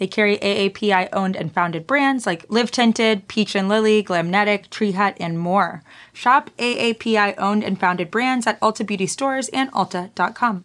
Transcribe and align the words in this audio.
They 0.00 0.06
carry 0.06 0.38
AAPI 0.38 1.10
owned 1.12 1.36
and 1.36 1.52
founded 1.52 1.86
brands 1.86 2.24
like 2.24 2.46
Live 2.48 2.70
Tinted, 2.70 3.28
Peach 3.28 3.54
and 3.54 3.68
Lily, 3.68 4.02
Glamnetic, 4.02 4.70
Tree 4.70 4.92
Hut, 4.92 5.14
and 5.20 5.38
more. 5.38 5.82
Shop 6.14 6.48
AAPI 6.56 7.34
owned 7.36 7.62
and 7.62 7.78
founded 7.78 8.10
brands 8.10 8.46
at 8.46 8.58
Ulta 8.60 8.86
Beauty 8.86 9.06
stores 9.06 9.50
and 9.50 9.70
Ulta.com. 9.72 10.64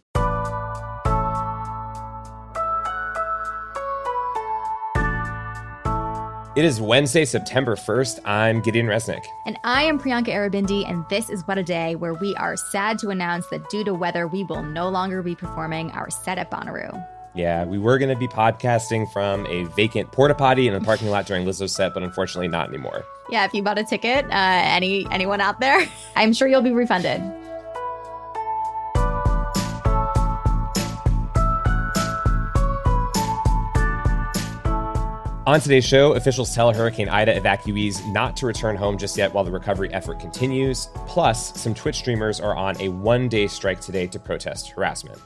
It 6.56 6.64
is 6.64 6.80
Wednesday, 6.80 7.26
September 7.26 7.76
1st. 7.76 8.22
I'm 8.24 8.62
Gideon 8.62 8.86
Resnick. 8.86 9.26
And 9.46 9.60
I 9.66 9.84
am 9.84 10.00
Priyanka 10.00 10.30
Aribindi, 10.30 10.90
and 10.90 11.04
this 11.10 11.30
is 11.30 11.42
What 11.42 11.58
a 11.58 11.64
Day, 11.64 11.96
where 11.96 12.14
we 12.14 12.34
are 12.36 12.56
sad 12.56 12.98
to 13.00 13.10
announce 13.10 13.48
that 13.48 13.70
due 13.70 13.84
to 13.84 13.94
weather, 13.94 14.30
we 14.30 14.46
will 14.46 14.64
no 14.64 14.88
longer 14.88 15.22
be 15.22 15.36
performing 15.36 15.92
our 15.92 16.10
set 16.10 16.38
at 16.38 16.50
Bonnaroo. 16.50 17.06
Yeah, 17.36 17.66
we 17.66 17.78
were 17.78 17.98
going 17.98 18.10
to 18.10 18.16
be 18.16 18.30
podcasting 18.30 19.12
from 19.12 19.46
a 19.48 19.66
vacant 19.76 20.10
porta 20.14 20.34
potty 20.34 20.70
in 20.70 20.74
a 20.74 20.80
parking 20.80 21.10
lot 21.10 21.26
during 21.26 21.46
Lizzo's 21.46 21.76
set, 21.76 21.94
but 21.94 22.02
unfortunately 22.02 22.48
not 22.48 22.70
anymore. 22.70 23.04
Yeah, 23.30 23.44
if 23.44 23.54
you 23.54 23.62
bought 23.62 23.78
a 23.78 23.84
ticket, 23.84 24.24
uh, 24.26 24.30
any 24.32 25.06
anyone 25.12 25.42
out 25.42 25.60
there, 25.60 25.86
I'm 26.16 26.32
sure 26.32 26.48
you'll 26.48 26.62
be 26.62 26.72
refunded. 26.72 27.22
On 35.48 35.60
today's 35.60 35.86
show, 35.86 36.14
officials 36.14 36.56
tell 36.56 36.74
Hurricane 36.74 37.08
Ida 37.08 37.40
evacuees 37.40 38.04
not 38.12 38.36
to 38.38 38.48
return 38.48 38.76
home 38.76 38.98
just 38.98 39.16
yet 39.16 39.32
while 39.32 39.44
the 39.44 39.52
recovery 39.52 39.94
effort 39.94 40.20
continues. 40.20 40.88
Plus, 41.06 41.60
some 41.60 41.74
Twitch 41.74 41.98
streamers 41.98 42.40
are 42.40 42.56
on 42.56 42.80
a 42.82 42.90
one 42.90 43.28
day 43.30 43.46
strike 43.46 43.80
today 43.80 44.08
to 44.08 44.20
protest 44.20 44.70
harassment. 44.70 45.22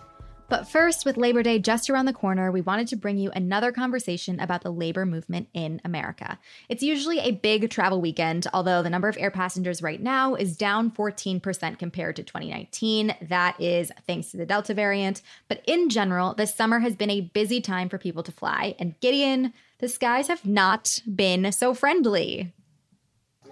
But 0.49 0.67
first, 0.67 1.05
with 1.05 1.15
Labor 1.15 1.43
Day 1.43 1.59
just 1.59 1.91
around 1.91 2.07
the 2.07 2.13
corner, 2.13 2.51
we 2.51 2.61
wanted 2.61 2.87
to 2.87 2.95
bring 2.95 3.19
you 3.19 3.29
another 3.31 3.71
conversation 3.71 4.39
about 4.39 4.63
the 4.63 4.71
labor 4.71 5.05
movement 5.05 5.47
in 5.53 5.79
America. 5.85 6.39
It's 6.67 6.81
usually 6.81 7.19
a 7.19 7.31
big 7.31 7.69
travel 7.69 8.01
weekend, 8.01 8.47
although 8.51 8.81
the 8.81 8.89
number 8.89 9.07
of 9.07 9.17
air 9.19 9.29
passengers 9.29 9.83
right 9.83 10.01
now 10.01 10.33
is 10.33 10.57
down 10.57 10.89
14% 10.89 11.77
compared 11.77 12.15
to 12.15 12.23
2019. 12.23 13.15
That 13.21 13.61
is 13.61 13.91
thanks 14.07 14.31
to 14.31 14.37
the 14.37 14.45
Delta 14.47 14.73
variant. 14.73 15.21
But 15.47 15.61
in 15.67 15.87
general, 15.87 16.33
this 16.33 16.55
summer 16.55 16.79
has 16.79 16.95
been 16.95 17.11
a 17.11 17.21
busy 17.21 17.61
time 17.61 17.87
for 17.87 17.99
people 17.99 18.23
to 18.23 18.31
fly. 18.31 18.75
And 18.79 18.99
Gideon, 19.01 19.53
the 19.77 19.87
skies 19.87 20.29
have 20.29 20.45
not 20.45 20.99
been 21.05 21.51
so 21.51 21.75
friendly. 21.75 22.53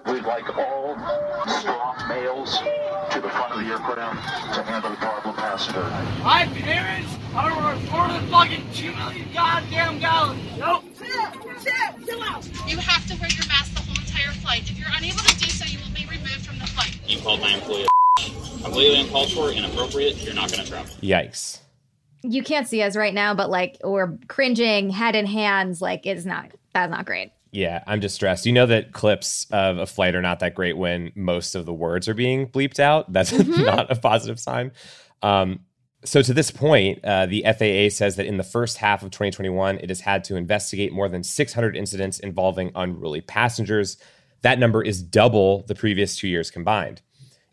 We'd 0.08 0.24
like 0.24 0.58
all 0.58 0.96
strong 1.48 1.96
males 2.08 2.58
to 3.12 3.20
the 3.20 3.30
front 3.30 3.52
of 3.52 3.60
the 3.60 3.66
aircraft 3.66 4.56
to 4.56 4.64
handle 4.64 4.92
the 4.92 4.98
problem 4.98 5.36
passenger. 5.36 5.84
My 6.24 6.46
parents 6.46 7.14
are 7.36 7.54
worth 7.56 7.92
more 7.92 8.08
than 8.08 8.26
fucking 8.28 8.64
two 8.74 8.96
million 8.96 9.28
goddamn 9.34 10.00
gallons. 10.00 10.42
Nope. 10.58 10.86
Chill 12.06 12.24
out. 12.24 12.48
You 12.68 12.78
have 12.78 13.06
to 13.08 13.20
wear 13.20 13.30
your 13.32 13.48
mask 13.48 13.74
the 13.74 13.82
whole 13.82 13.98
entire 14.00 14.32
flight. 14.40 14.70
If 14.70 14.80
you're 14.80 14.88
unable 14.96 15.20
to 15.20 15.40
do 15.40 15.50
so, 15.50 15.66
you 15.66 15.80
will 15.80 15.94
be 15.94 16.06
removed 16.06 16.46
from 16.46 16.58
the 16.60 16.68
flight. 16.68 16.98
You 17.06 17.20
called 17.20 17.42
my 17.42 17.56
employee 17.56 17.88
a 18.18 18.64
completely 18.64 19.02
uncalled 19.02 19.32
for, 19.32 19.52
inappropriate. 19.52 20.24
You're 20.24 20.36
not 20.36 20.52
going 20.52 20.64
to 20.64 20.70
travel. 20.70 20.94
Yikes. 21.02 21.60
You 22.24 22.44
can't 22.44 22.68
see 22.68 22.82
us 22.82 22.96
right 22.96 23.14
now, 23.14 23.34
but 23.34 23.50
like 23.50 23.78
we're 23.84 24.18
cringing, 24.28 24.90
head 24.90 25.16
in 25.16 25.26
hands. 25.26 25.82
Like 25.82 26.06
it's 26.06 26.24
not, 26.24 26.52
that's 26.74 26.92
not 26.92 27.06
great. 27.06 27.32
Yeah, 27.58 27.84
I'm 27.88 28.00
distressed. 28.00 28.46
You 28.46 28.54
know 28.54 28.68
that 28.68 28.92
clips 28.92 29.48
of 29.50 29.80
a 29.80 29.88
flight 29.88 30.14
are 30.14 30.22
not 30.22 30.42
that 30.42 30.54
great 30.54 30.78
when 30.78 31.12
most 31.16 31.56
of 31.56 31.66
the 31.66 31.74
words 31.74 32.08
are 32.08 32.14
being 32.14 32.46
bleeped 32.46 32.80
out. 32.80 33.12
That's 33.12 33.32
mm-hmm. 33.34 33.64
not 33.64 33.92
a 33.92 33.96
positive 33.96 34.40
sign. 34.40 34.74
Um, 35.24 35.62
so, 36.06 36.22
to 36.22 36.36
this 36.36 36.52
point, 36.52 37.04
uh, 37.04 37.26
the 37.26 37.42
FAA 37.44 37.90
says 37.90 38.16
that 38.18 38.28
in 38.28 38.38
the 38.38 38.44
first 38.44 38.78
half 38.78 39.02
of 39.02 39.10
2021, 39.10 39.80
it 39.80 39.90
has 39.90 40.02
had 40.02 40.24
to 40.26 40.36
investigate 40.36 40.94
more 40.94 41.10
than 41.10 41.24
600 41.24 41.76
incidents 41.76 42.20
involving 42.20 42.72
unruly 42.76 43.22
passengers. 43.22 43.98
That 44.44 44.60
number 44.60 44.84
is 44.84 45.02
double 45.02 45.64
the 45.64 45.74
previous 45.74 46.16
two 46.16 46.28
years 46.28 46.52
combined. 46.52 47.02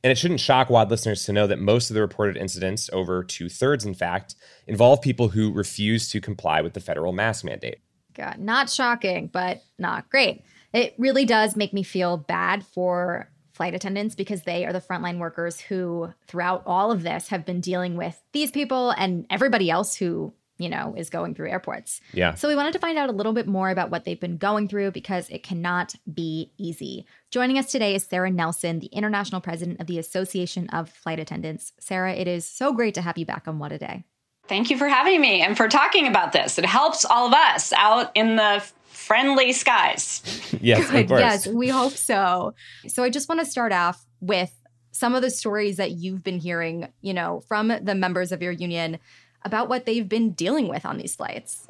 And 0.02 0.10
it 0.10 0.18
shouldn't 0.18 0.40
shock 0.40 0.68
WAD 0.68 0.90
listeners 0.90 1.24
to 1.24 1.32
know 1.32 1.46
that 1.46 1.60
most 1.60 1.88
of 1.88 1.94
the 1.94 2.02
reported 2.02 2.36
incidents, 2.36 2.90
over 2.92 3.24
two 3.24 3.48
thirds 3.48 3.86
in 3.86 3.94
fact, 3.94 4.34
involve 4.66 5.00
people 5.00 5.28
who 5.28 5.50
refuse 5.50 6.10
to 6.10 6.20
comply 6.20 6.60
with 6.60 6.74
the 6.74 6.80
federal 6.80 7.14
mask 7.14 7.42
mandate. 7.42 7.78
God, 8.14 8.38
not 8.38 8.70
shocking, 8.70 9.28
but 9.28 9.62
not 9.78 10.08
great. 10.10 10.42
It 10.72 10.94
really 10.98 11.24
does 11.24 11.56
make 11.56 11.72
me 11.72 11.82
feel 11.82 12.16
bad 12.16 12.64
for 12.64 13.30
flight 13.52 13.74
attendants 13.74 14.14
because 14.14 14.42
they 14.42 14.66
are 14.66 14.72
the 14.72 14.80
frontline 14.80 15.18
workers 15.18 15.60
who, 15.60 16.12
throughout 16.26 16.62
all 16.66 16.90
of 16.90 17.02
this, 17.02 17.28
have 17.28 17.46
been 17.46 17.60
dealing 17.60 17.96
with 17.96 18.20
these 18.32 18.50
people 18.50 18.90
and 18.90 19.26
everybody 19.30 19.70
else 19.70 19.94
who, 19.94 20.32
you 20.58 20.68
know, 20.68 20.94
is 20.96 21.08
going 21.10 21.34
through 21.34 21.50
airports. 21.50 22.00
Yeah. 22.12 22.34
So 22.34 22.48
we 22.48 22.56
wanted 22.56 22.72
to 22.72 22.80
find 22.80 22.98
out 22.98 23.08
a 23.08 23.12
little 23.12 23.32
bit 23.32 23.46
more 23.46 23.70
about 23.70 23.90
what 23.90 24.04
they've 24.04 24.18
been 24.18 24.36
going 24.36 24.66
through 24.66 24.90
because 24.90 25.30
it 25.30 25.44
cannot 25.44 25.94
be 26.12 26.50
easy. 26.58 27.06
Joining 27.30 27.58
us 27.58 27.70
today 27.70 27.94
is 27.94 28.02
Sarah 28.02 28.30
Nelson, 28.30 28.80
the 28.80 28.86
international 28.86 29.40
president 29.40 29.80
of 29.80 29.86
the 29.86 30.00
Association 30.00 30.68
of 30.70 30.90
Flight 30.90 31.20
Attendants. 31.20 31.72
Sarah, 31.78 32.14
it 32.14 32.26
is 32.26 32.44
so 32.44 32.72
great 32.72 32.94
to 32.94 33.02
have 33.02 33.18
you 33.18 33.26
back 33.26 33.46
on 33.46 33.60
What 33.60 33.70
a 33.70 33.78
Day. 33.78 34.04
Thank 34.46 34.70
you 34.70 34.76
for 34.76 34.88
having 34.88 35.20
me 35.20 35.40
and 35.40 35.56
for 35.56 35.68
talking 35.68 36.06
about 36.06 36.32
this. 36.32 36.58
It 36.58 36.66
helps 36.66 37.04
all 37.04 37.26
of 37.28 37.32
us 37.32 37.72
out 37.72 38.10
in 38.14 38.36
the 38.36 38.62
friendly 38.88 39.52
skies. 39.52 40.22
yes, 40.60 40.90
Good. 40.90 41.10
Yes, 41.10 41.46
we 41.46 41.68
hope 41.68 41.92
so. 41.92 42.54
So 42.86 43.02
I 43.02 43.10
just 43.10 43.28
want 43.28 43.40
to 43.40 43.46
start 43.46 43.72
off 43.72 44.04
with 44.20 44.52
some 44.92 45.14
of 45.14 45.22
the 45.22 45.30
stories 45.30 45.76
that 45.78 45.92
you've 45.92 46.22
been 46.22 46.38
hearing, 46.38 46.88
you 47.00 47.14
know, 47.14 47.40
from 47.48 47.68
the 47.68 47.94
members 47.94 48.32
of 48.32 48.42
your 48.42 48.52
union 48.52 48.98
about 49.42 49.68
what 49.68 49.86
they've 49.86 50.08
been 50.08 50.30
dealing 50.32 50.68
with 50.68 50.86
on 50.86 50.98
these 50.98 51.16
flights. 51.16 51.66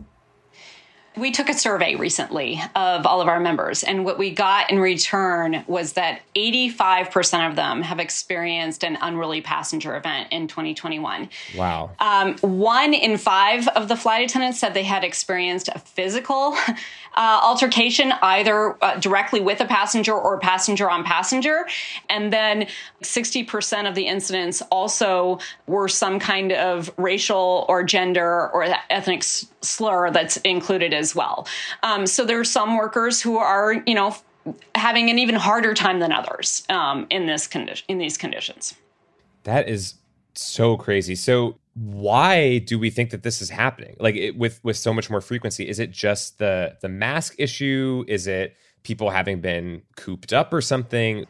We 1.16 1.30
took 1.30 1.48
a 1.48 1.54
survey 1.54 1.94
recently 1.94 2.60
of 2.74 3.06
all 3.06 3.20
of 3.20 3.28
our 3.28 3.38
members, 3.38 3.84
and 3.84 4.04
what 4.04 4.18
we 4.18 4.32
got 4.32 4.70
in 4.70 4.80
return 4.80 5.64
was 5.68 5.92
that 5.92 6.22
85% 6.34 7.50
of 7.50 7.56
them 7.56 7.82
have 7.82 8.00
experienced 8.00 8.82
an 8.84 8.98
unruly 9.00 9.40
passenger 9.40 9.96
event 9.96 10.28
in 10.32 10.48
2021. 10.48 11.28
Wow. 11.56 11.90
Um, 12.00 12.36
one 12.38 12.94
in 12.94 13.16
five 13.16 13.68
of 13.68 13.86
the 13.88 13.96
flight 13.96 14.28
attendants 14.28 14.58
said 14.58 14.74
they 14.74 14.82
had 14.82 15.04
experienced 15.04 15.68
a 15.68 15.78
physical 15.78 16.56
uh, 17.16 17.40
altercation, 17.42 18.12
either 18.22 18.76
uh, 18.82 18.98
directly 18.98 19.40
with 19.40 19.60
a 19.60 19.66
passenger 19.66 20.14
or 20.14 20.38
passenger 20.38 20.90
on 20.90 21.04
passenger. 21.04 21.66
And 22.08 22.32
then 22.32 22.66
60% 23.02 23.88
of 23.88 23.94
the 23.94 24.06
incidents 24.06 24.62
also 24.70 25.38
were 25.66 25.88
some 25.88 26.18
kind 26.18 26.52
of 26.52 26.92
racial 26.96 27.66
or 27.68 27.84
gender 27.84 28.50
or 28.50 28.66
ethnic 28.90 29.22
slur 29.22 30.10
that's 30.10 30.36
included 30.38 30.92
as 30.92 31.03
well. 31.12 31.48
Um, 31.82 32.06
so 32.06 32.24
there 32.24 32.38
are 32.38 32.44
some 32.44 32.76
workers 32.76 33.20
who 33.20 33.36
are, 33.36 33.82
you 33.84 33.94
know, 33.96 34.14
having 34.76 35.10
an 35.10 35.18
even 35.18 35.34
harder 35.34 35.74
time 35.74 35.98
than 35.98 36.12
others 36.12 36.62
um, 36.68 37.08
in 37.10 37.26
this 37.26 37.48
condition 37.48 37.84
in 37.88 37.98
these 37.98 38.16
conditions. 38.16 38.74
That 39.42 39.68
is 39.68 39.94
so 40.34 40.76
crazy. 40.76 41.16
So 41.16 41.56
why 41.74 42.58
do 42.58 42.78
we 42.78 42.90
think 42.90 43.10
that 43.10 43.22
this 43.22 43.42
is 43.42 43.50
happening? 43.50 43.96
Like 43.98 44.14
it, 44.14 44.38
with 44.38 44.62
with 44.62 44.76
so 44.76 44.94
much 44.94 45.10
more 45.10 45.20
frequency? 45.20 45.68
Is 45.68 45.78
it 45.78 45.90
just 45.90 46.38
the 46.38 46.76
the 46.80 46.88
mask 46.88 47.34
issue? 47.38 48.04
Is 48.06 48.26
it 48.26 48.56
people 48.84 49.10
having 49.10 49.40
been 49.40 49.82
cooped 49.96 50.32
up 50.32 50.52
or 50.52 50.60
something? 50.60 51.26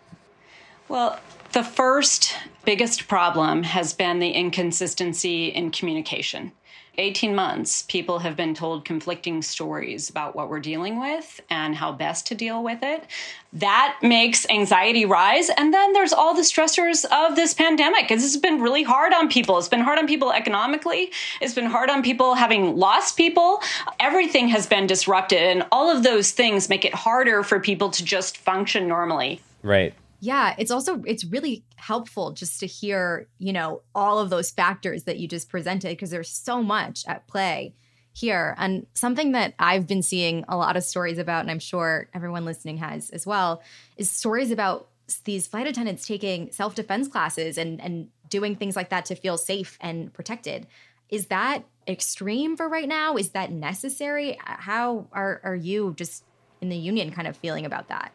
Well, 0.88 1.18
the 1.52 1.64
first 1.64 2.36
biggest 2.64 3.08
problem 3.08 3.62
has 3.62 3.94
been 3.94 4.18
the 4.18 4.30
inconsistency 4.30 5.46
in 5.48 5.70
communication. 5.70 6.52
18 6.98 7.34
months, 7.34 7.82
people 7.82 8.18
have 8.20 8.36
been 8.36 8.54
told 8.54 8.84
conflicting 8.84 9.42
stories 9.42 10.08
about 10.10 10.34
what 10.34 10.48
we're 10.48 10.60
dealing 10.60 11.00
with 11.00 11.40
and 11.50 11.74
how 11.74 11.92
best 11.92 12.26
to 12.28 12.34
deal 12.34 12.62
with 12.62 12.78
it. 12.82 13.04
That 13.52 13.96
makes 14.02 14.48
anxiety 14.50 15.04
rise. 15.04 15.50
And 15.50 15.72
then 15.72 15.92
there's 15.92 16.12
all 16.12 16.34
the 16.34 16.42
stressors 16.42 17.04
of 17.06 17.36
this 17.36 17.54
pandemic. 17.54 18.08
This 18.08 18.22
has 18.22 18.36
been 18.36 18.60
really 18.60 18.82
hard 18.82 19.12
on 19.12 19.28
people. 19.28 19.58
It's 19.58 19.68
been 19.68 19.80
hard 19.80 19.98
on 19.98 20.06
people 20.06 20.32
economically. 20.32 21.10
It's 21.40 21.54
been 21.54 21.66
hard 21.66 21.90
on 21.90 22.02
people 22.02 22.34
having 22.34 22.76
lost 22.76 23.16
people. 23.16 23.60
Everything 24.00 24.48
has 24.48 24.66
been 24.66 24.86
disrupted. 24.86 25.42
And 25.42 25.64
all 25.70 25.94
of 25.94 26.02
those 26.02 26.30
things 26.30 26.68
make 26.68 26.84
it 26.84 26.94
harder 26.94 27.42
for 27.42 27.60
people 27.60 27.90
to 27.90 28.04
just 28.04 28.36
function 28.38 28.88
normally. 28.88 29.40
Right 29.62 29.94
yeah 30.24 30.54
it's 30.58 30.70
also 30.70 31.02
it's 31.06 31.24
really 31.24 31.64
helpful 31.76 32.32
just 32.32 32.60
to 32.60 32.66
hear 32.66 33.28
you 33.38 33.52
know 33.52 33.82
all 33.94 34.18
of 34.18 34.30
those 34.30 34.50
factors 34.50 35.04
that 35.04 35.18
you 35.18 35.28
just 35.28 35.48
presented 35.48 35.88
because 35.90 36.10
there's 36.10 36.30
so 36.30 36.62
much 36.62 37.04
at 37.06 37.26
play 37.26 37.74
here 38.12 38.54
and 38.58 38.86
something 38.94 39.32
that 39.32 39.54
i've 39.58 39.86
been 39.86 40.02
seeing 40.02 40.44
a 40.48 40.56
lot 40.56 40.76
of 40.76 40.84
stories 40.84 41.18
about 41.18 41.40
and 41.40 41.50
i'm 41.50 41.58
sure 41.58 42.08
everyone 42.14 42.44
listening 42.44 42.78
has 42.78 43.10
as 43.10 43.26
well 43.26 43.62
is 43.96 44.10
stories 44.10 44.50
about 44.50 44.88
these 45.24 45.46
flight 45.46 45.66
attendants 45.66 46.06
taking 46.06 46.50
self-defense 46.50 47.08
classes 47.08 47.58
and 47.58 47.80
and 47.80 48.08
doing 48.34 48.56
things 48.56 48.74
like 48.74 48.90
that 48.90 49.04
to 49.06 49.14
feel 49.14 49.36
safe 49.36 49.78
and 49.80 50.12
protected. 50.12 50.66
Is 51.08 51.26
that 51.26 51.62
extreme 51.86 52.56
for 52.56 52.68
right 52.68 52.88
now? 52.88 53.16
Is 53.16 53.30
that 53.30 53.52
necessary? 53.52 54.38
How 54.42 55.06
are 55.12 55.40
are 55.44 55.54
you 55.54 55.94
just 55.96 56.24
in 56.60 56.68
the 56.68 56.76
union 56.76 57.12
kind 57.12 57.28
of 57.28 57.36
feeling 57.36 57.66
about 57.66 57.88
that? 57.88 58.12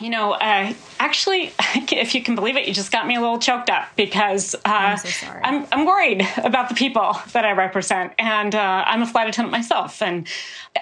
You 0.00 0.10
know, 0.10 0.32
uh, 0.32 0.74
actually, 0.98 1.52
if 1.74 2.14
you 2.14 2.22
can 2.22 2.34
believe 2.34 2.56
it, 2.56 2.68
you 2.68 2.74
just 2.74 2.92
got 2.92 3.06
me 3.06 3.16
a 3.16 3.20
little 3.20 3.38
choked 3.38 3.70
up 3.70 3.88
because 3.96 4.54
uh, 4.54 4.58
I'm, 4.64 4.98
so 4.98 5.08
sorry. 5.08 5.40
I'm, 5.42 5.66
I'm 5.72 5.86
worried 5.86 6.26
about 6.36 6.68
the 6.68 6.74
people 6.74 7.16
that 7.32 7.46
I 7.46 7.52
represent, 7.52 8.12
and 8.18 8.54
uh, 8.54 8.84
I'm 8.86 9.02
a 9.02 9.06
flight 9.06 9.28
attendant 9.28 9.52
myself. 9.52 10.02
And 10.02 10.28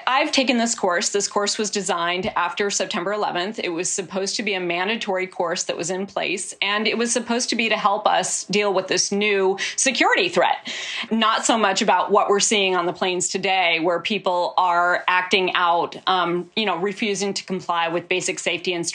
I've 0.09 0.33
taken 0.33 0.59
this 0.59 0.75
course. 0.75 1.11
This 1.11 1.29
course 1.29 1.59
was 1.59 1.71
designed 1.71 2.27
after 2.35 2.71
September 2.71 3.15
11th. 3.15 3.61
It 3.63 3.69
was 3.69 3.89
supposed 3.89 4.35
to 4.37 4.43
be 4.43 4.55
a 4.55 4.61
mandatory 4.61 5.29
course 5.29 5.65
that 5.65 5.77
was 5.77 5.91
in 5.91 6.07
place, 6.07 6.55
and 6.61 6.89
it 6.89 6.99
was 6.99 7.13
supposed 7.13 7.51
to 7.51 7.57
be 7.57 7.69
to 7.69 7.77
help 7.77 8.09
us 8.09 8.45
deal 8.47 8.75
with 8.75 8.89
this 8.89 9.13
new 9.13 9.57
security 9.77 10.29
threat. 10.29 10.69
Not 11.13 11.47
so 11.47 11.57
much 11.57 11.83
about 11.83 12.11
what 12.11 12.29
we're 12.29 12.41
seeing 12.41 12.75
on 12.75 12.87
the 12.87 12.93
planes 12.93 13.29
today, 13.29 13.79
where 13.79 14.01
people 14.01 14.55
are 14.57 15.05
acting 15.07 15.55
out, 15.55 15.97
um, 16.09 16.51
you 16.57 16.67
know, 16.67 16.79
refusing 16.79 17.33
to 17.35 17.45
comply 17.45 17.87
with 17.87 18.09
basic 18.09 18.41
safety 18.41 18.73
instructions 18.73 18.94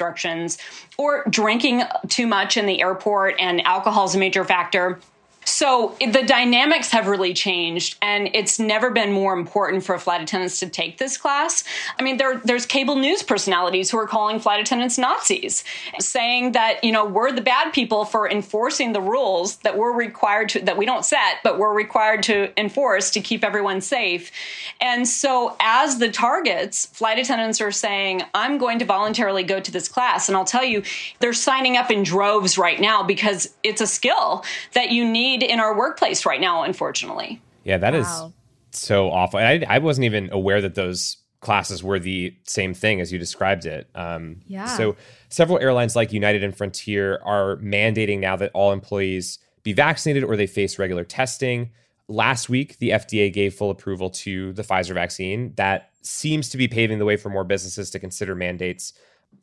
or 0.98 1.24
drinking 1.30 1.84
too 2.08 2.28
much 2.28 2.58
in 2.58 2.66
the 2.66 2.82
airport, 2.82 3.36
and 3.40 3.66
alcohol 3.66 4.06
is 4.06 4.16
a 4.16 4.18
major 4.18 4.44
factor 4.44 5.00
so 5.50 5.96
the 6.00 6.24
dynamics 6.24 6.92
have 6.92 7.08
really 7.08 7.34
changed, 7.34 7.98
and 8.02 8.30
it's 8.34 8.60
never 8.60 8.92
been 8.92 9.12
more 9.12 9.34
important 9.34 9.84
for 9.84 9.98
flight 9.98 10.22
attendants 10.22 10.60
to 10.60 10.70
take 10.70 10.98
this 10.98 11.18
class. 11.18 11.64
I 11.98 12.04
mean, 12.04 12.18
there, 12.18 12.40
there's 12.44 12.66
cable 12.66 12.96
news 12.96 13.24
personalities 13.24 13.90
who 13.90 13.98
are 13.98 14.08
calling 14.08 14.40
flight 14.40 14.60
attendants 14.60 14.98
Nazis, 14.98 15.64
saying 16.00 16.54
that 16.54 16.84
you 16.84 16.92
know 16.92 17.06
we're 17.06 17.32
the 17.32 17.42
bad 17.42 17.74
people 17.74 18.06
for 18.06 18.30
enforcing 18.30 18.94
the 18.94 19.02
rules 19.02 19.58
that 19.58 19.78
we're 19.78 19.92
required 19.92 20.50
to 20.50 20.60
that 20.62 20.78
we 20.78 20.86
don't 20.86 21.04
set, 21.04 21.38
but 21.44 21.58
we're 21.58 21.74
required 21.74 22.24
to 22.24 22.58
enforce 22.60 23.10
to 23.12 23.20
keep 23.20 23.44
everyone 23.44 23.82
safe. 23.82 24.32
And 24.80 25.08
so, 25.08 25.56
as 25.60 25.98
the 25.98 26.10
targets, 26.10 26.86
flight 26.86 27.18
attendants 27.18 27.60
are 27.60 27.72
saying, 27.72 28.22
"I'm 28.34 28.58
going 28.58 28.80
to 28.80 28.86
voluntarily 28.86 29.44
go 29.44 29.60
to 29.60 29.72
this 29.72 29.90
class," 29.90 30.30
and 30.30 30.38
I'll 30.38 30.46
tell 30.46 30.64
you, 30.64 30.84
they're 31.20 31.34
signing 31.34 31.76
up 31.76 31.90
in 31.90 32.04
droves 32.04 32.58
right 32.58 32.80
now 32.80 33.04
because 33.04 33.54
it's 33.64 33.82
a 33.82 33.88
skill 33.88 34.44
that 34.74 34.92
you 34.92 35.04
need 35.10 35.39
need 35.40 35.50
in 35.50 35.60
our 35.60 35.78
workplace 35.78 36.26
right 36.26 36.42
now, 36.42 36.64
unfortunately. 36.64 37.42
Yeah, 37.64 37.78
that 37.78 37.94
wow. 37.94 38.00
is 38.00 38.34
so 38.72 39.10
awful. 39.10 39.40
I, 39.40 39.64
I 39.68 39.80
wasn't 39.80 40.06
even 40.06 40.30
aware 40.32 40.62
that 40.62 40.76
those 40.76 41.18
classes 41.42 41.84
were 41.84 42.00
the 42.00 42.36
same 42.44 42.74
thing 42.74 43.00
as 43.02 43.12
you 43.12 43.20
described 43.20 43.66
it. 43.66 43.90
Um, 43.96 44.42
yeah. 44.48 44.66
So 44.66 44.96
several 45.30 45.60
airlines 45.60 45.96
like 45.96 46.12
United 46.12 46.44
and 46.44 46.56
Frontier 46.56 47.20
are 47.24 47.58
mandating 47.58 48.20
now 48.20 48.36
that 48.36 48.52
all 48.54 48.72
employees 48.72 49.40
be 49.64 49.74
vaccinated 49.74 50.24
or 50.24 50.36
they 50.36 50.48
face 50.48 50.78
regular 50.78 51.04
testing. 51.04 51.72
Last 52.08 52.50
week, 52.50 52.80
the 52.80 52.90
FDA 52.90 53.32
gave 53.32 53.54
full 53.54 53.70
approval 53.70 54.10
to 54.10 54.52
the 54.54 54.64
Pfizer 54.64 54.94
vaccine. 54.94 55.54
That 55.56 55.92
seems 56.02 56.50
to 56.50 56.58
be 56.58 56.68
paving 56.68 56.98
the 57.00 57.06
way 57.06 57.18
for 57.18 57.30
more 57.30 57.44
businesses 57.44 57.90
to 57.92 58.00
consider 58.00 58.36
mandates. 58.36 58.94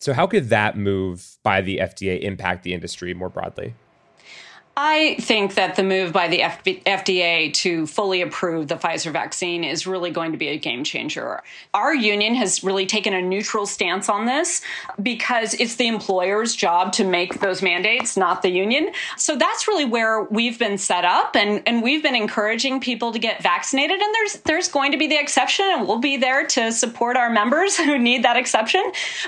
So, 0.01 0.13
how 0.13 0.27
could 0.27 0.49
that 0.49 0.77
move 0.77 1.39
by 1.45 1.61
the 1.61 1.79
FDA 1.79 2.21
impact 2.21 2.65
the 2.65 2.75
industry 2.75 3.15
more 3.15 3.29
broadly? 3.29 3.75
I 4.79 5.17
think 5.21 5.55
that 5.55 5.77
the 5.77 5.83
move 5.83 6.13
by 6.13 6.29
the 6.29 6.41
FDA 6.41 7.51
to 7.55 7.87
fully 7.87 8.21
approve 8.21 8.69
the 8.69 8.75
Pfizer 8.75 9.11
vaccine 9.11 9.65
is 9.65 9.87
really 9.87 10.11
going 10.11 10.33
to 10.33 10.39
be 10.39 10.49
a 10.49 10.59
game 10.59 10.85
changer. 10.85 11.43
Our 11.73 11.95
union 11.95 12.35
has 12.35 12.63
really 12.63 12.85
taken 12.85 13.15
a 13.15 13.23
neutral 13.23 13.65
stance 13.65 14.11
on 14.11 14.27
this 14.27 14.61
because 15.03 15.55
it's 15.55 15.77
the 15.77 15.87
employer's 15.87 16.55
job 16.55 16.93
to 16.93 17.05
make 17.05 17.41
those 17.41 17.63
mandates, 17.63 18.19
not 18.19 18.43
the 18.43 18.51
union. 18.51 18.91
So 19.17 19.35
that's 19.35 19.67
really 19.67 19.87
where 19.87 20.25
we've 20.25 20.59
been 20.59 20.77
set 20.77 21.07
up 21.07 21.37
and, 21.37 21.63
and 21.67 21.83
we've 21.83 22.03
been 22.03 22.15
encouraging 22.15 22.81
people 22.81 23.13
to 23.13 23.19
get 23.19 23.43
vaccinated 23.43 23.99
and 23.99 24.15
there's 24.15 24.35
there's 24.45 24.69
going 24.69 24.93
to 24.93 24.99
be 24.99 25.07
the 25.07 25.19
exception 25.19 25.65
and 25.71 25.89
we'll 25.89 26.01
be 26.01 26.19
there 26.19 26.47
to 26.49 26.71
support 26.71 27.17
our 27.17 27.31
members 27.31 27.77
who 27.79 27.97
need 27.97 28.25
that 28.25 28.37
exception. 28.37 28.83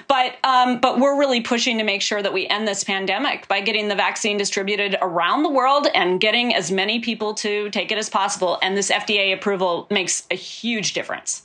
But 0.08 0.36
um, 0.44 0.78
but 0.78 1.00
we're 1.00 1.18
really 1.18 1.40
pushing 1.40 1.78
to 1.78 1.84
make 1.84 2.02
sure 2.02 2.22
that 2.22 2.34
we 2.34 2.46
end 2.48 2.68
this 2.68 2.84
pandemic 2.84 3.48
by 3.48 3.62
getting 3.62 3.88
the 3.88 3.94
vaccine 3.94 4.36
distributed 4.36 4.96
around 5.00 5.37
around 5.38 5.44
the 5.44 5.56
world 5.56 5.86
and 5.94 6.20
getting 6.20 6.54
as 6.54 6.72
many 6.72 6.98
people 6.98 7.32
to 7.34 7.70
take 7.70 7.92
it 7.92 7.98
as 7.98 8.10
possible. 8.10 8.58
And 8.60 8.76
this 8.76 8.90
FDA 8.90 9.32
approval 9.32 9.86
makes 9.90 10.26
a 10.30 10.34
huge 10.34 10.94
difference. 10.94 11.42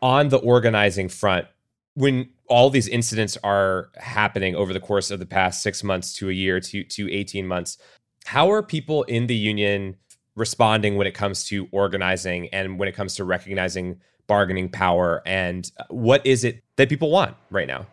On 0.00 0.28
the 0.28 0.38
organizing 0.38 1.08
front, 1.08 1.46
when 1.94 2.28
all 2.48 2.68
these 2.68 2.88
incidents 2.88 3.38
are 3.44 3.90
happening 3.96 4.56
over 4.56 4.72
the 4.72 4.80
course 4.80 5.10
of 5.10 5.20
the 5.20 5.26
past 5.26 5.62
six 5.62 5.84
months 5.84 6.12
to 6.14 6.28
a 6.30 6.32
year 6.32 6.58
to, 6.58 6.82
to 6.82 7.12
18 7.12 7.46
months, 7.46 7.78
how 8.24 8.50
are 8.50 8.62
people 8.62 9.04
in 9.04 9.28
the 9.28 9.36
union 9.36 9.96
responding 10.34 10.96
when 10.96 11.06
it 11.06 11.14
comes 11.14 11.44
to 11.44 11.68
organizing 11.70 12.48
and 12.48 12.78
when 12.78 12.88
it 12.88 12.92
comes 12.96 13.14
to 13.16 13.24
recognizing 13.24 14.00
bargaining 14.26 14.68
power? 14.68 15.22
And 15.24 15.70
what 15.88 16.26
is 16.26 16.42
it 16.42 16.64
that 16.76 16.88
people 16.88 17.10
want 17.10 17.36
right 17.50 17.68
now? 17.68 17.86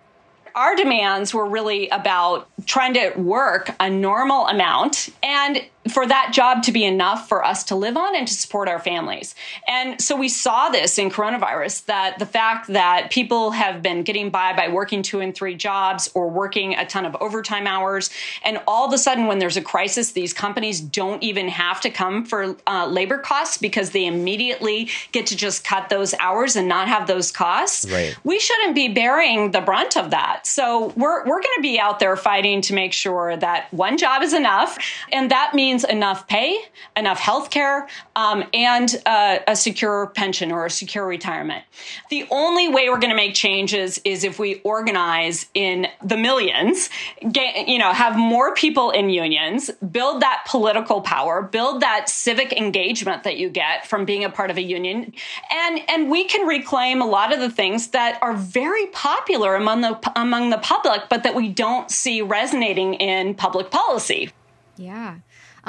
Our 0.56 0.76
demands 0.76 1.34
were 1.34 1.46
really 1.46 1.90
about 1.90 2.50
trying 2.66 2.94
to 2.94 3.12
work 3.18 3.74
a 3.80 3.90
normal 3.90 4.48
amount. 4.48 5.10
And 5.24 5.64
for 5.90 6.08
that 6.08 6.32
job 6.34 6.64
to 6.64 6.72
be 6.72 6.86
enough 6.86 7.28
for 7.28 7.44
us 7.44 7.64
to 7.66 7.76
live 7.76 7.98
on 7.98 8.16
and 8.16 8.28
to 8.28 8.34
support 8.34 8.68
our 8.68 8.80
families. 8.80 9.36
And 9.68 10.02
so 10.02 10.16
we 10.16 10.30
saw 10.30 10.70
this 10.70 10.98
in 10.98 11.10
coronavirus 11.10 11.86
that 11.86 12.20
the 12.20 12.26
fact 12.26 12.68
that 12.68 13.10
people 13.12 13.52
have 13.52 13.82
been 13.82 14.04
getting 14.04 14.30
by 14.30 14.54
by 14.56 14.68
working 14.70 15.02
two 15.02 15.20
and 15.20 15.34
three 15.36 15.56
jobs 15.56 16.10
or 16.14 16.30
working 16.30 16.76
a 16.76 16.86
ton 16.86 17.06
of 17.06 17.16
overtime 17.20 17.68
hours. 17.68 18.10
And 18.44 18.60
all 18.68 18.88
of 18.88 18.94
a 18.94 18.98
sudden, 18.98 19.28
when 19.28 19.40
there's 19.40 19.58
a 19.58 19.62
crisis, 19.62 20.12
these 20.12 20.34
companies 20.34 20.80
don't 20.80 21.22
even 21.24 21.48
have 21.48 21.82
to 21.82 21.90
come 21.90 22.26
for 22.26 22.56
uh, 22.68 22.88
labor 22.88 23.18
costs 23.18 23.58
because 23.58 23.92
they 23.92 24.06
immediately 24.06 24.90
get 25.12 25.28
to 25.28 25.36
just 25.36 25.64
cut 25.64 25.90
those 25.90 26.14
hours 26.20 26.56
and 26.56 26.68
not 26.68 26.88
have 26.88 27.08
those 27.08 27.32
costs. 27.32 27.90
Right. 27.90 28.16
We 28.24 28.40
shouldn't 28.40 28.76
be 28.76 28.88
bearing 28.90 29.52
the 29.52 29.62
brunt 29.62 29.98
of 29.98 30.12
that. 30.12 30.46
So 30.46 30.94
we're, 30.96 31.26
we're 31.26 31.42
going 31.42 31.56
to 31.56 31.62
be 31.62 31.80
out 31.80 32.00
there 32.00 32.16
fighting 32.16 32.62
to 32.62 32.74
make 32.74 32.94
sure 32.94 33.38
that 33.38 33.74
one 33.74 33.98
job 33.98 34.22
is 34.22 34.34
enough. 34.34 34.78
And 35.12 35.32
that 35.32 35.54
means 35.54 35.79
means 35.80 35.92
enough 35.92 36.28
pay, 36.28 36.60
enough 36.96 37.20
health 37.20 37.50
care, 37.50 37.88
um, 38.16 38.44
and 38.54 39.02
uh, 39.06 39.40
a 39.48 39.56
secure 39.56 40.08
pension 40.08 40.52
or 40.52 40.66
a 40.66 40.70
secure 40.70 41.06
retirement. 41.06 41.64
The 42.10 42.26
only 42.32 42.68
way 42.68 42.90
we're 42.90 43.00
going 43.00 43.12
to 43.12 43.16
make 43.16 43.34
changes 43.34 44.00
is 44.04 44.24
if 44.24 44.40
we 44.40 44.62
organize 44.64 45.48
in 45.54 45.88
the 46.04 46.18
millions, 46.18 46.90
get, 47.32 47.68
you 47.68 47.78
know, 47.78 47.94
have 47.94 48.18
more 48.18 48.54
people 48.54 48.92
in 48.92 49.10
unions, 49.10 49.72
build 49.92 50.22
that 50.22 50.44
political 50.48 51.02
power, 51.02 51.42
build 51.42 51.82
that 51.82 52.10
civic 52.10 52.54
engagement 52.54 53.24
that 53.24 53.38
you 53.38 53.50
get 53.50 53.88
from 53.88 54.06
being 54.06 54.24
a 54.24 54.30
part 54.30 54.52
of 54.52 54.58
a 54.58 54.64
union, 54.64 55.14
and 55.52 55.80
and 55.90 56.10
we 56.10 56.26
can 56.26 56.48
reclaim 56.48 57.02
a 57.02 57.06
lot 57.06 57.34
of 57.34 57.40
the 57.40 57.50
things 57.50 57.90
that 57.90 58.20
are 58.22 58.34
very 58.34 58.88
popular 58.88 59.56
among 59.56 59.82
the 59.82 60.12
among 60.16 60.50
the 60.50 60.58
public, 60.58 61.04
but 61.10 61.24
that 61.24 61.36
we 61.36 61.50
don't 61.50 61.92
see 61.92 62.22
resonating 62.22 62.96
in 62.96 63.36
public 63.36 63.72
policy. 63.72 64.32
Yeah. 64.78 65.18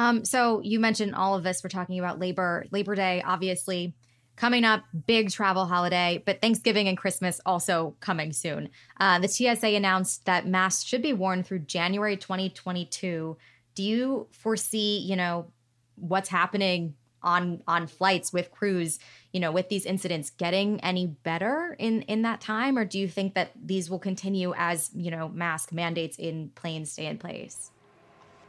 Um, 0.01 0.25
so 0.25 0.63
you 0.63 0.81
mentioned 0.81 1.15
all 1.15 1.37
of 1.37 1.43
this. 1.43 1.63
We're 1.63 1.69
talking 1.69 1.99
about 1.99 2.19
Labor 2.19 2.65
Labor 2.71 2.95
Day, 2.95 3.23
obviously 3.23 3.95
coming 4.35 4.65
up, 4.65 4.83
big 5.07 5.31
travel 5.31 5.67
holiday, 5.67 6.23
but 6.25 6.41
Thanksgiving 6.41 6.89
and 6.89 6.97
Christmas 6.97 7.39
also 7.45 7.95
coming 8.01 8.33
soon. 8.33 8.71
Uh, 8.99 9.19
the 9.19 9.29
TSA 9.29 9.67
announced 9.67 10.25
that 10.25 10.47
masks 10.47 10.85
should 10.85 11.03
be 11.03 11.13
worn 11.13 11.43
through 11.43 11.59
January 11.59 12.17
2022. 12.17 13.37
Do 13.75 13.83
you 13.83 14.27
foresee, 14.31 15.01
you 15.01 15.17
know, 15.17 15.53
what's 15.97 16.31
happening 16.31 16.95
on 17.23 17.63
on 17.69 17.87
flights 17.87 18.33
with 18.33 18.51
crews, 18.51 18.99
you 19.35 19.41
know, 19.41 19.53
with 19.53 19.69
these 19.69 19.85
incidents 19.85 20.31
getting 20.31 20.81
any 20.81 21.09
better 21.09 21.77
in 21.79 22.01
in 22.03 22.23
that 22.23 22.41
time, 22.41 22.79
or 22.79 22.87
do 22.87 22.99
you 22.99 23.07
think 23.07 23.35
that 23.35 23.51
these 23.63 23.91
will 23.91 23.99
continue 23.99 24.55
as 24.57 24.89
you 24.95 25.11
know 25.11 25.29
mask 25.29 25.73
mandates 25.73 26.17
in 26.19 26.53
planes 26.55 26.93
stay 26.93 27.05
in 27.05 27.19
place? 27.19 27.71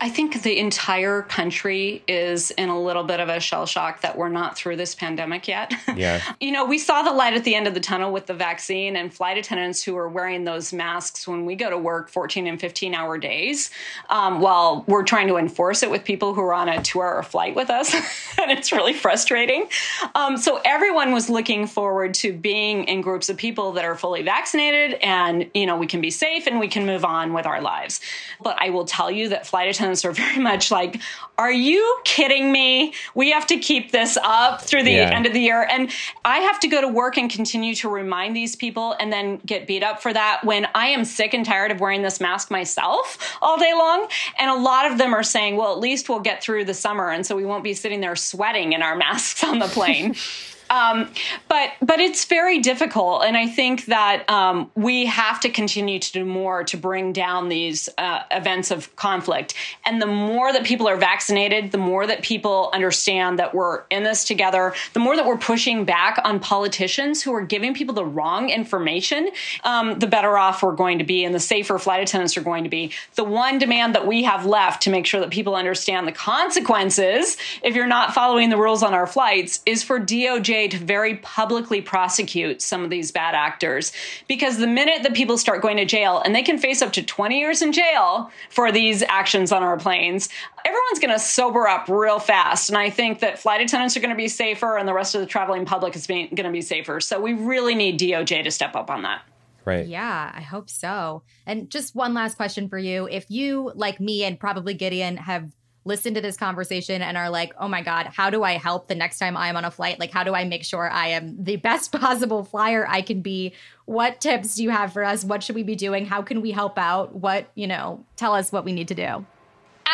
I 0.01 0.09
think 0.09 0.41
the 0.41 0.57
entire 0.57 1.21
country 1.21 2.03
is 2.07 2.49
in 2.49 2.69
a 2.69 2.81
little 2.81 3.03
bit 3.03 3.19
of 3.19 3.29
a 3.29 3.39
shell 3.39 3.67
shock 3.67 4.01
that 4.01 4.17
we're 4.17 4.29
not 4.29 4.57
through 4.57 4.77
this 4.77 4.95
pandemic 4.95 5.47
yet. 5.47 5.71
Yeah. 5.91 6.21
you 6.39 6.51
know, 6.51 6.65
we 6.65 6.77
saw 6.77 7.03
the 7.03 7.11
light 7.11 7.33
at 7.33 7.43
the 7.43 7.53
end 7.53 7.67
of 7.67 7.73
the 7.73 7.79
tunnel 7.81 8.13
with 8.13 8.25
the 8.25 8.33
vaccine 8.33 8.95
and 8.95 9.13
flight 9.13 9.37
attendants 9.37 9.83
who 9.83 9.97
are 9.97 10.07
wearing 10.07 10.45
those 10.45 10.71
masks 10.71 11.27
when 11.27 11.45
we 11.45 11.53
go 11.53 11.69
to 11.69 11.77
work 11.77 12.09
14 12.09 12.47
and 12.47 12.59
15 12.59 12.95
hour 12.95 13.17
days 13.17 13.69
um, 14.09 14.39
while 14.39 14.85
we're 14.87 15.03
trying 15.03 15.27
to 15.27 15.35
enforce 15.35 15.83
it 15.83 15.91
with 15.91 16.05
people 16.05 16.33
who 16.33 16.41
are 16.41 16.53
on 16.53 16.69
a 16.69 16.81
two 16.81 17.01
hour 17.01 17.21
flight 17.23 17.55
with 17.55 17.69
us. 17.69 17.93
and 18.41 18.49
it's 18.49 18.71
really 18.71 18.93
frustrating. 18.93 19.67
Um, 20.15 20.37
so 20.37 20.61
everyone 20.63 21.11
was 21.11 21.29
looking 21.29 21.67
forward 21.67 22.13
to 22.15 22.31
being 22.31 22.85
in 22.85 23.01
groups 23.01 23.29
of 23.29 23.35
people 23.35 23.73
that 23.73 23.83
are 23.83 23.95
fully 23.95 24.21
vaccinated 24.23 24.97
and, 25.01 25.51
you 25.53 25.65
know, 25.65 25.77
we 25.77 25.87
can 25.87 25.99
be 25.99 26.09
safe 26.09 26.47
and 26.47 26.57
we 26.57 26.69
can 26.69 26.85
move 26.85 27.03
on 27.03 27.33
with 27.33 27.45
our 27.45 27.61
lives. 27.61 27.99
But 28.41 28.57
I 28.61 28.69
will 28.69 28.85
tell 28.85 29.11
you 29.11 29.29
that 29.29 29.45
flight 29.45 29.69
attendants 29.69 29.90
are 30.05 30.11
very 30.25 30.39
much 30.39 30.71
like, 30.71 30.99
Are 31.37 31.51
you 31.51 31.99
kidding 32.03 32.51
me? 32.51 32.93
We 33.15 33.31
have 33.31 33.45
to 33.47 33.57
keep 33.57 33.91
this 33.91 34.17
up 34.23 34.61
through 34.61 34.83
the 34.83 34.91
Yeah. 34.91 35.15
end 35.15 35.25
of 35.25 35.33
the 35.33 35.39
year. 35.41 35.61
And 35.69 35.89
I 36.23 36.39
have 36.39 36.59
to 36.61 36.67
go 36.67 36.81
to 36.81 36.87
work 36.87 37.17
and 37.17 37.29
continue 37.29 37.75
to 37.75 37.89
remind 37.89 38.35
these 38.35 38.55
people 38.55 38.95
and 38.99 39.11
then 39.11 39.37
get 39.45 39.67
beat 39.67 39.83
up 39.83 40.01
for 40.01 40.13
that 40.13 40.41
when 40.43 40.67
I 40.75 40.87
am 40.87 41.03
sick 41.05 41.33
and 41.33 41.45
tired 41.45 41.71
of 41.71 41.79
wearing 41.79 42.01
this 42.01 42.19
mask 42.21 42.49
myself 42.51 43.37
all 43.41 43.57
day 43.57 43.73
long. 43.73 44.07
And 44.39 44.49
a 44.51 44.55
lot 44.55 44.89
of 44.91 44.97
them 44.97 45.13
are 45.13 45.23
saying, 45.23 45.55
Well, 45.57 45.71
at 45.73 45.79
least 45.79 46.09
we'll 46.09 46.19
get 46.19 46.41
through 46.43 46.65
the 46.65 46.73
summer. 46.73 47.09
And 47.09 47.25
so 47.25 47.35
we 47.35 47.45
won't 47.45 47.63
be 47.63 47.73
sitting 47.73 48.01
there 48.01 48.15
sweating 48.15 48.73
in 48.73 48.81
our 48.81 48.95
masks 49.05 49.43
on 49.43 49.59
the 49.59 49.67
plane. 49.67 50.15
Um, 50.71 51.09
but 51.49 51.71
but 51.81 51.99
it's 51.99 52.23
very 52.23 52.59
difficult, 52.59 53.25
and 53.25 53.35
I 53.35 53.45
think 53.45 53.85
that 53.85 54.27
um, 54.29 54.71
we 54.73 55.05
have 55.05 55.41
to 55.41 55.49
continue 55.49 55.99
to 55.99 56.11
do 56.13 56.23
more 56.23 56.63
to 56.63 56.77
bring 56.77 57.11
down 57.11 57.49
these 57.49 57.89
uh, 57.97 58.21
events 58.31 58.71
of 58.71 58.95
conflict. 58.95 59.53
And 59.85 60.01
the 60.01 60.07
more 60.07 60.53
that 60.53 60.63
people 60.63 60.87
are 60.87 60.95
vaccinated, 60.95 61.71
the 61.71 61.77
more 61.77 62.07
that 62.07 62.21
people 62.21 62.69
understand 62.73 63.37
that 63.37 63.53
we're 63.53 63.83
in 63.89 64.03
this 64.03 64.23
together, 64.23 64.73
the 64.93 65.01
more 65.01 65.17
that 65.17 65.25
we're 65.25 65.37
pushing 65.37 65.83
back 65.83 66.17
on 66.23 66.39
politicians 66.39 67.21
who 67.21 67.33
are 67.33 67.41
giving 67.41 67.73
people 67.73 67.93
the 67.93 68.05
wrong 68.05 68.49
information, 68.49 69.29
um, 69.65 69.99
the 69.99 70.07
better 70.07 70.37
off 70.37 70.63
we're 70.63 70.73
going 70.73 70.99
to 70.99 71.03
be, 71.03 71.25
and 71.25 71.35
the 71.35 71.39
safer 71.39 71.77
flight 71.79 72.01
attendants 72.01 72.37
are 72.37 72.41
going 72.41 72.63
to 72.63 72.69
be. 72.69 72.91
The 73.15 73.25
one 73.25 73.57
demand 73.57 73.93
that 73.95 74.07
we 74.07 74.23
have 74.23 74.45
left 74.45 74.83
to 74.83 74.89
make 74.89 75.05
sure 75.05 75.19
that 75.19 75.31
people 75.31 75.53
understand 75.53 76.07
the 76.07 76.13
consequences 76.13 77.35
if 77.61 77.75
you're 77.75 77.87
not 77.87 78.13
following 78.13 78.49
the 78.49 78.57
rules 78.57 78.83
on 78.83 78.93
our 78.93 79.05
flights 79.05 79.61
is 79.65 79.83
for 79.83 79.99
DOJ 79.99 80.60
to 80.67 80.77
very 80.77 81.17
publicly 81.17 81.81
prosecute 81.81 82.61
some 82.61 82.83
of 82.83 82.89
these 82.89 83.11
bad 83.11 83.35
actors. 83.35 83.91
Because 84.27 84.57
the 84.57 84.67
minute 84.67 85.03
that 85.03 85.13
people 85.13 85.37
start 85.37 85.61
going 85.61 85.77
to 85.77 85.85
jail, 85.85 86.21
and 86.23 86.35
they 86.35 86.43
can 86.43 86.57
face 86.57 86.81
up 86.81 86.93
to 86.93 87.03
20 87.03 87.39
years 87.39 87.61
in 87.61 87.71
jail 87.71 88.31
for 88.49 88.71
these 88.71 89.03
actions 89.03 89.51
on 89.51 89.63
our 89.63 89.77
planes, 89.77 90.29
everyone's 90.65 90.99
going 90.99 91.13
to 91.13 91.19
sober 91.19 91.67
up 91.67 91.87
real 91.87 92.19
fast. 92.19 92.69
And 92.69 92.77
I 92.77 92.89
think 92.89 93.19
that 93.19 93.39
flight 93.39 93.61
attendants 93.61 93.95
are 93.97 93.99
going 93.99 94.09
to 94.09 94.15
be 94.15 94.27
safer, 94.27 94.77
and 94.77 94.87
the 94.87 94.93
rest 94.93 95.15
of 95.15 95.21
the 95.21 95.27
traveling 95.27 95.65
public 95.65 95.95
is 95.95 96.07
going 96.07 96.29
to 96.35 96.51
be 96.51 96.61
safer. 96.61 96.99
So 96.99 97.19
we 97.19 97.33
really 97.33 97.75
need 97.75 97.99
DOJ 97.99 98.43
to 98.43 98.51
step 98.51 98.75
up 98.75 98.89
on 98.89 99.03
that. 99.03 99.21
Right. 99.63 99.85
Yeah, 99.85 100.31
I 100.33 100.41
hope 100.41 100.69
so. 100.71 101.21
And 101.45 101.69
just 101.69 101.93
one 101.93 102.15
last 102.15 102.35
question 102.35 102.67
for 102.67 102.79
you. 102.79 103.07
If 103.07 103.29
you, 103.29 103.71
like 103.75 103.99
me 103.99 104.23
and 104.23 104.39
probably 104.39 104.73
Gideon, 104.73 105.17
have 105.17 105.51
listened 105.83 106.15
to 106.15 106.21
this 106.21 106.37
conversation 106.37 107.01
and 107.01 107.17
are 107.17 107.29
like, 107.29 107.53
oh 107.57 107.67
my 107.67 107.81
God, 107.81 108.07
how 108.07 108.29
do 108.29 108.43
I 108.43 108.53
help 108.53 108.87
the 108.87 108.95
next 108.95 109.19
time 109.19 109.35
I'm 109.35 109.55
on 109.57 109.65
a 109.65 109.71
flight? 109.71 109.99
Like, 109.99 110.11
how 110.11 110.23
do 110.23 110.33
I 110.33 110.43
make 110.43 110.63
sure 110.63 110.89
I 110.89 111.07
am 111.07 111.43
the 111.43 111.55
best 111.57 111.91
possible 111.91 112.43
flyer 112.43 112.85
I 112.87 113.01
can 113.01 113.21
be? 113.21 113.53
What 113.85 114.21
tips 114.21 114.55
do 114.55 114.63
you 114.63 114.69
have 114.69 114.93
for 114.93 115.03
us? 115.03 115.23
What 115.23 115.43
should 115.43 115.55
we 115.55 115.63
be 115.63 115.75
doing? 115.75 116.05
How 116.05 116.21
can 116.21 116.41
we 116.41 116.51
help 116.51 116.77
out? 116.77 117.15
What, 117.15 117.49
you 117.55 117.67
know, 117.67 118.05
tell 118.15 118.33
us 118.33 118.51
what 118.51 118.63
we 118.63 118.71
need 118.71 118.87
to 118.89 118.95
do. 118.95 119.25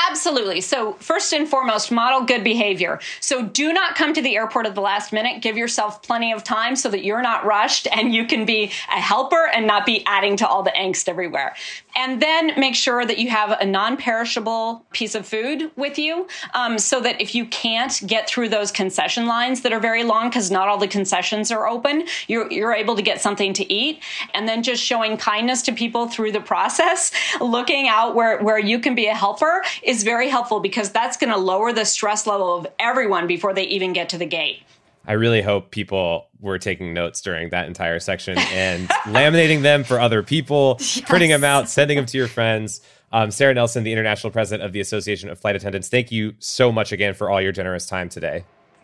Absolutely. 0.09 0.61
So, 0.61 0.93
first 0.93 1.33
and 1.33 1.47
foremost, 1.47 1.91
model 1.91 2.21
good 2.21 2.43
behavior. 2.43 2.99
So, 3.19 3.43
do 3.43 3.73
not 3.73 3.95
come 3.95 4.13
to 4.13 4.21
the 4.21 4.35
airport 4.35 4.65
at 4.65 4.75
the 4.75 4.81
last 4.81 5.11
minute. 5.11 5.41
Give 5.41 5.57
yourself 5.57 6.03
plenty 6.03 6.31
of 6.31 6.43
time 6.43 6.75
so 6.75 6.89
that 6.89 7.03
you're 7.03 7.21
not 7.21 7.45
rushed 7.45 7.87
and 7.91 8.13
you 8.13 8.25
can 8.25 8.45
be 8.45 8.71
a 8.89 9.01
helper 9.01 9.49
and 9.53 9.65
not 9.65 9.85
be 9.85 10.05
adding 10.05 10.37
to 10.37 10.47
all 10.47 10.61
the 10.61 10.71
angst 10.71 11.09
everywhere. 11.09 11.55
And 11.95 12.21
then 12.21 12.51
make 12.59 12.75
sure 12.75 13.05
that 13.05 13.17
you 13.17 13.29
have 13.29 13.59
a 13.59 13.65
non 13.65 13.97
perishable 13.97 14.85
piece 14.91 15.15
of 15.15 15.25
food 15.25 15.71
with 15.75 15.97
you 15.97 16.27
um, 16.53 16.77
so 16.77 16.99
that 17.01 17.19
if 17.19 17.33
you 17.33 17.45
can't 17.45 17.99
get 18.05 18.29
through 18.29 18.49
those 18.49 18.71
concession 18.71 19.25
lines 19.25 19.61
that 19.61 19.73
are 19.73 19.79
very 19.79 20.03
long, 20.03 20.29
because 20.29 20.51
not 20.51 20.67
all 20.67 20.77
the 20.77 20.87
concessions 20.87 21.51
are 21.51 21.67
open, 21.67 22.05
you're, 22.27 22.51
you're 22.51 22.73
able 22.73 22.95
to 22.95 23.01
get 23.01 23.19
something 23.19 23.51
to 23.53 23.73
eat. 23.73 24.03
And 24.35 24.47
then 24.47 24.61
just 24.61 24.83
showing 24.83 25.17
kindness 25.17 25.63
to 25.63 25.71
people 25.71 26.07
through 26.07 26.33
the 26.33 26.41
process, 26.41 27.11
looking 27.41 27.87
out 27.87 28.13
where, 28.13 28.43
where 28.43 28.59
you 28.59 28.79
can 28.79 28.93
be 28.93 29.07
a 29.07 29.15
helper 29.15 29.63
is 29.87 30.03
very 30.03 30.27
helpful 30.27 30.59
because 30.59 30.91
that's 30.91 31.17
going 31.17 31.31
to 31.31 31.39
lower 31.39 31.71
the 31.71 31.85
stress 31.85 32.27
level 32.27 32.57
of 32.57 32.67
everyone 32.77 33.25
before 33.25 33.53
they 33.53 33.63
even 33.63 33.93
get 33.93 34.09
to 34.09 34.17
the 34.17 34.25
gate. 34.25 34.61
I 35.07 35.13
really 35.13 35.41
hope 35.41 35.71
people 35.71 36.27
were 36.41 36.59
taking 36.59 36.93
notes 36.93 37.21
during 37.21 37.49
that 37.51 37.67
entire 37.67 37.99
section 38.01 38.37
and 38.37 38.89
laminating 39.05 39.61
them 39.61 39.85
for 39.85 39.99
other 39.99 40.21
people, 40.21 40.79
printing 41.05 41.29
them 41.29 41.45
out, 41.45 41.69
sending 41.69 41.95
them 41.95 42.05
to 42.05 42.17
your 42.17 42.27
friends. 42.27 42.81
Um, 43.13 43.31
Sarah 43.31 43.53
Nelson, 43.53 43.85
the 43.85 43.93
international 43.93 44.31
president 44.31 44.65
of 44.65 44.73
the 44.73 44.81
Association 44.81 45.29
of 45.29 45.39
Flight 45.39 45.55
Attendants, 45.55 45.87
thank 45.87 46.11
you 46.11 46.35
so 46.39 46.73
much 46.73 46.91
again 46.91 47.13
for 47.13 47.29
all 47.29 47.41
your 47.41 47.53
generous 47.53 47.85
time 47.85 48.09
today. 48.09 48.43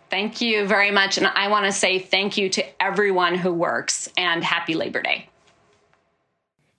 Thank 0.10 0.40
you 0.40 0.66
very 0.66 0.92
much. 0.92 1.18
And 1.18 1.28
I 1.28 1.50
want 1.50 1.66
to 1.66 1.74
say 1.74 2.00
thank 2.00 2.38
you 2.38 2.48
to 2.50 2.82
everyone 2.82 3.36
who 3.36 3.52
works 3.52 4.08
and 4.16 4.42
happy 4.42 4.76
Labor 4.76 5.02
Day. 5.02 5.28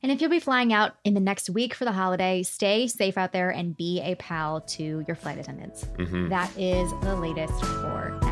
And 0.05 0.13
if 0.13 0.21
you'll 0.21 0.29
be 0.29 0.39
flying 0.39 0.75
out 0.75 0.97
in 1.05 1.15
the 1.15 1.21
next 1.21 1.49
week 1.49 1.73
for 1.73 1.87
the 1.87 1.93
holiday, 1.93 2.43
stay 2.43 2.89
safe 2.89 3.17
out 3.17 3.33
there 3.33 3.49
and 3.49 3.75
be 3.75 4.03
a 4.03 4.17
pal 4.17 4.61
to 4.61 5.03
your 5.09 5.17
flight 5.17 5.39
attendants. 5.39 5.87
Mm-hmm. 5.97 6.29
That 6.29 6.51
is 6.59 6.91
the 7.01 7.17
latest 7.17 7.59
for 7.65 8.24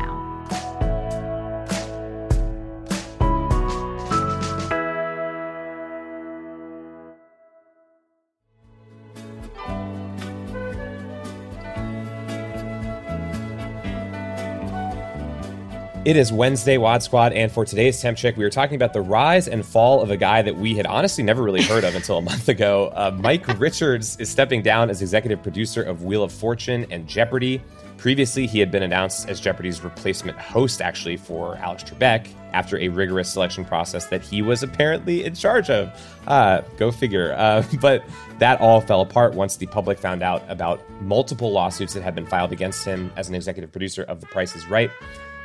It 16.05 16.17
is 16.17 16.33
Wednesday, 16.33 16.77
Wad 16.77 17.01
Squad, 17.01 17.31
and 17.31 17.49
for 17.49 17.63
today's 17.63 18.01
temp 18.01 18.17
check, 18.17 18.35
we 18.35 18.43
are 18.43 18.49
talking 18.49 18.75
about 18.75 18.91
the 18.91 18.99
rise 18.99 19.47
and 19.47 19.65
fall 19.65 20.01
of 20.01 20.11
a 20.11 20.17
guy 20.17 20.41
that 20.41 20.57
we 20.57 20.75
had 20.75 20.85
honestly 20.85 21.23
never 21.23 21.41
really 21.41 21.63
heard 21.63 21.85
of 21.85 21.95
until 21.95 22.17
a 22.17 22.21
month 22.21 22.49
ago. 22.49 22.91
Uh, 22.93 23.15
Mike 23.17 23.47
Richards 23.57 24.17
is 24.19 24.27
stepping 24.29 24.61
down 24.61 24.89
as 24.89 25.01
executive 25.01 25.41
producer 25.41 25.81
of 25.81 26.03
Wheel 26.03 26.21
of 26.21 26.33
Fortune 26.33 26.85
and 26.91 27.07
Jeopardy. 27.07 27.61
Previously, 27.95 28.45
he 28.47 28.59
had 28.59 28.69
been 28.69 28.83
announced 28.83 29.29
as 29.29 29.39
Jeopardy's 29.39 29.81
replacement 29.81 30.37
host, 30.37 30.81
actually, 30.81 31.15
for 31.15 31.55
Alex 31.55 31.85
Trebek 31.85 32.27
after 32.51 32.77
a 32.79 32.89
rigorous 32.89 33.31
selection 33.31 33.63
process 33.63 34.07
that 34.07 34.21
he 34.21 34.41
was 34.41 34.61
apparently 34.61 35.23
in 35.23 35.33
charge 35.35 35.69
of. 35.69 35.89
Uh, 36.27 36.63
go 36.75 36.91
figure. 36.91 37.31
Uh, 37.31 37.63
but 37.81 38.03
that 38.39 38.59
all 38.59 38.81
fell 38.81 38.99
apart 38.99 39.35
once 39.35 39.55
the 39.55 39.67
public 39.67 39.97
found 39.97 40.21
out 40.21 40.43
about 40.49 40.81
multiple 41.01 41.53
lawsuits 41.53 41.93
that 41.93 42.03
had 42.03 42.13
been 42.13 42.25
filed 42.25 42.51
against 42.51 42.83
him 42.83 43.09
as 43.15 43.29
an 43.29 43.35
executive 43.35 43.71
producer 43.71 44.03
of 44.03 44.19
The 44.19 44.27
Price 44.27 44.53
is 44.53 44.67
Right. 44.67 44.91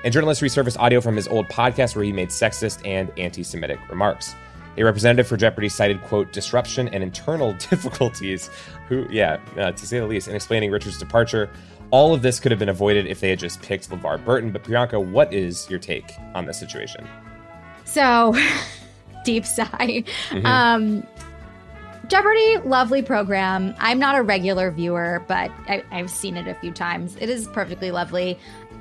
And 0.05 0.13
journalists 0.13 0.43
resurfaced 0.43 0.79
audio 0.79 1.01
from 1.01 1.17
his 1.17 1.27
old 1.27 1.49
podcast 1.49 1.97
where 1.97 2.05
he 2.05 2.13
made 2.13 2.29
sexist 2.29 2.87
and 2.87 3.11
anti 3.19 3.43
Semitic 3.43 3.81
remarks. 3.89 4.35
A 4.77 4.85
representative 4.85 5.27
for 5.27 5.37
Jeopardy 5.37 5.69
cited, 5.69 6.01
quote, 6.03 6.33
disruption 6.33 6.89
and 6.89 7.03
internal 7.03 7.53
difficulties, 7.71 8.49
who, 8.89 9.07
yeah, 9.11 9.41
uh, 9.57 9.73
to 9.73 9.87
say 9.87 9.99
the 9.99 10.07
least, 10.07 10.29
in 10.29 10.37
explaining 10.37 10.71
Richard's 10.71 10.99
departure. 10.99 11.51
All 11.91 12.15
of 12.15 12.23
this 12.23 12.39
could 12.39 12.53
have 12.53 12.59
been 12.59 12.69
avoided 12.69 13.07
if 13.07 13.21
they 13.21 13.31
had 13.31 13.39
just 13.39 13.61
picked 13.63 13.91
LeVar 13.91 14.25
Burton. 14.25 14.53
But 14.53 14.63
Priyanka, 14.63 15.05
what 15.05 15.33
is 15.33 15.69
your 15.69 15.79
take 15.79 16.13
on 16.35 16.47
this 16.47 16.59
situation? 16.59 17.09
So, 17.85 18.37
deep 19.25 19.45
sigh. 19.45 20.05
Um, 20.45 21.05
Jeopardy, 22.09 22.57
lovely 22.65 23.03
program. 23.03 23.75
I'm 23.79 23.99
not 23.99 24.17
a 24.17 24.23
regular 24.23 24.71
viewer, 24.71 25.23
but 25.29 25.51
I, 25.67 25.83
I've 25.91 26.11
seen 26.11 26.37
it 26.39 26.47
a 26.49 26.55
few 26.55 26.73
times. 26.73 27.17
It 27.21 27.29
is 27.29 27.47
perfectly 27.49 27.91
lovely. 27.91 28.39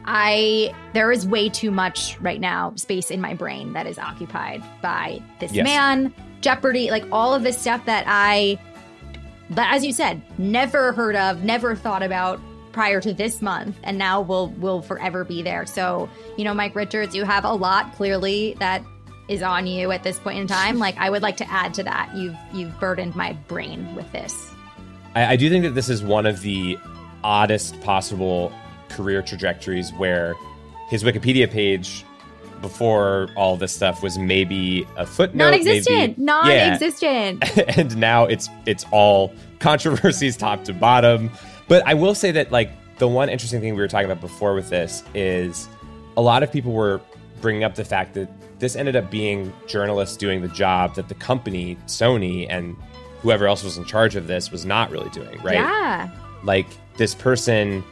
I 0.07 0.73
there 0.93 1.11
is 1.11 1.27
way 1.27 1.49
too 1.49 1.69
much 1.69 2.17
right 2.21 2.39
now 2.39 2.73
space 2.75 3.11
in 3.11 3.19
my 3.19 3.33
brain 3.33 3.73
that 3.73 3.85
is 3.85 3.99
occupied 3.99 4.63
by 4.81 5.21
this 5.39 5.51
Yes. 5.51 5.65
man, 5.65 6.13
Jeopardy, 6.39 6.89
like 6.89 7.03
all 7.11 7.33
of 7.33 7.43
this 7.43 7.57
stuff 7.57 7.85
that 7.85 8.05
I, 8.07 8.57
but 9.49 9.67
as 9.69 9.85
you 9.85 9.91
said, 9.91 10.21
never 10.37 10.93
heard 10.93 11.17
of, 11.17 11.43
never 11.43 11.75
thought 11.75 12.03
about 12.03 12.39
prior 12.71 13.01
to 13.01 13.13
this 13.13 13.41
month, 13.41 13.75
and 13.83 13.97
now 13.97 14.21
will 14.21 14.49
will 14.51 14.81
forever 14.81 15.25
be 15.25 15.41
there. 15.41 15.65
So 15.65 16.09
you 16.37 16.45
know, 16.45 16.53
Mike 16.53 16.73
Richards, 16.73 17.13
you 17.13 17.25
have 17.25 17.43
a 17.43 17.53
lot 17.53 17.93
clearly 17.95 18.55
that 18.59 18.81
is 19.27 19.43
on 19.43 19.67
you 19.67 19.91
at 19.91 20.03
this 20.03 20.19
point 20.19 20.39
in 20.39 20.47
time. 20.47 20.77
Like 20.87 20.95
I 20.97 21.09
would 21.09 21.21
like 21.21 21.35
to 21.37 21.51
add 21.51 21.73
to 21.73 21.83
that. 21.83 22.15
You've 22.15 22.37
you've 22.53 22.79
burdened 22.79 23.13
my 23.13 23.33
brain 23.49 23.93
with 23.93 24.09
this. 24.13 24.53
I, 25.15 25.33
I 25.33 25.35
do 25.35 25.49
think 25.49 25.65
that 25.65 25.75
this 25.75 25.89
is 25.89 26.01
one 26.01 26.25
of 26.25 26.41
the 26.41 26.77
oddest 27.25 27.81
possible 27.81 28.53
career 28.89 29.21
trajectories 29.21 29.91
where 29.93 30.35
his 30.89 31.03
Wikipedia 31.03 31.49
page 31.49 32.05
before 32.61 33.29
all 33.35 33.55
this 33.55 33.73
stuff 33.73 34.01
was 34.01 34.17
maybe 34.17 34.87
a 34.97 35.05
footnote, 35.05 35.45
Non-existent. 35.51 36.17
maybe- 36.17 36.23
Non-existent. 36.23 37.43
Yeah. 37.55 37.63
and 37.77 37.95
now 37.97 38.25
it's 38.25 38.49
it's 38.65 38.85
all 38.91 39.33
controversies 39.59 40.35
top 40.45 40.63
to 40.65 40.73
bottom. 40.73 41.29
But 41.67 41.85
I 41.85 41.93
will 41.93 42.15
say 42.15 42.31
that 42.31 42.51
like 42.51 42.71
the 42.97 43.07
one 43.07 43.29
interesting 43.29 43.61
thing 43.61 43.75
we 43.75 43.81
were 43.81 43.87
talking 43.87 44.09
about 44.09 44.21
before 44.21 44.55
with 44.55 44.69
this 44.69 45.03
is 45.13 45.67
a 46.15 46.21
lot 46.21 46.41
of 46.41 46.51
people 46.51 46.71
were 46.73 46.99
bringing 47.41 47.63
up 47.63 47.75
the 47.75 47.85
fact 47.85 48.15
that 48.15 48.27
this 48.59 48.75
ended 48.75 48.95
up 48.95 49.11
being 49.11 49.53
journalists 49.67 50.17
doing 50.17 50.41
the 50.41 50.47
job 50.47 50.95
that 50.95 51.09
the 51.09 51.13
company 51.15 51.77
Sony 51.85 52.47
and 52.49 52.75
whoever 53.21 53.45
else 53.45 53.63
was 53.63 53.77
in 53.77 53.85
charge 53.85 54.15
of 54.15 54.25
this 54.25 54.51
was 54.51 54.65
not 54.65 54.89
really 54.89 55.09
doing, 55.11 55.39
right? 55.43 55.53
Yeah. 55.55 56.09
like 56.43 56.65
this 56.97 57.13
person 57.13 57.83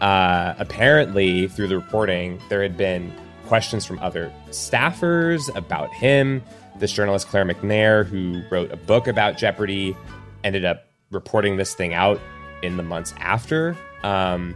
uh, 0.00 0.54
apparently 0.58 1.48
through 1.48 1.68
the 1.68 1.76
reporting 1.76 2.40
there 2.48 2.62
had 2.62 2.76
been 2.76 3.12
questions 3.46 3.84
from 3.86 3.98
other 4.00 4.32
staffers 4.50 5.54
about 5.56 5.92
him 5.92 6.42
this 6.78 6.92
journalist 6.92 7.26
claire 7.28 7.44
McNear 7.44 8.06
who 8.06 8.42
wrote 8.50 8.70
a 8.72 8.76
book 8.76 9.06
about 9.06 9.36
jeopardy 9.36 9.96
ended 10.44 10.64
up 10.64 10.84
reporting 11.10 11.56
this 11.56 11.74
thing 11.74 11.94
out 11.94 12.20
in 12.62 12.76
the 12.76 12.82
months 12.82 13.14
after 13.18 13.76
um, 14.02 14.54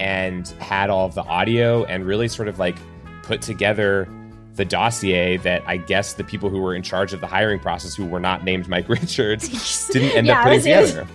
and 0.00 0.48
had 0.58 0.90
all 0.90 1.06
of 1.06 1.14
the 1.14 1.22
audio 1.22 1.84
and 1.84 2.04
really 2.04 2.28
sort 2.28 2.48
of 2.48 2.58
like 2.58 2.76
put 3.22 3.40
together 3.40 4.08
the 4.54 4.64
dossier 4.64 5.38
that 5.38 5.62
I 5.66 5.78
guess 5.78 6.14
the 6.14 6.24
people 6.24 6.50
who 6.50 6.60
were 6.60 6.74
in 6.74 6.82
charge 6.82 7.14
of 7.14 7.20
the 7.20 7.26
hiring 7.26 7.58
process, 7.58 7.94
who 7.94 8.04
were 8.04 8.20
not 8.20 8.44
named 8.44 8.68
Mike 8.68 8.88
Richards, 8.88 9.88
didn't 9.88 10.10
end 10.10 10.26
Yeah, 10.26 10.38
up 10.40 10.44
putting 10.44 10.60
together. 10.60 11.06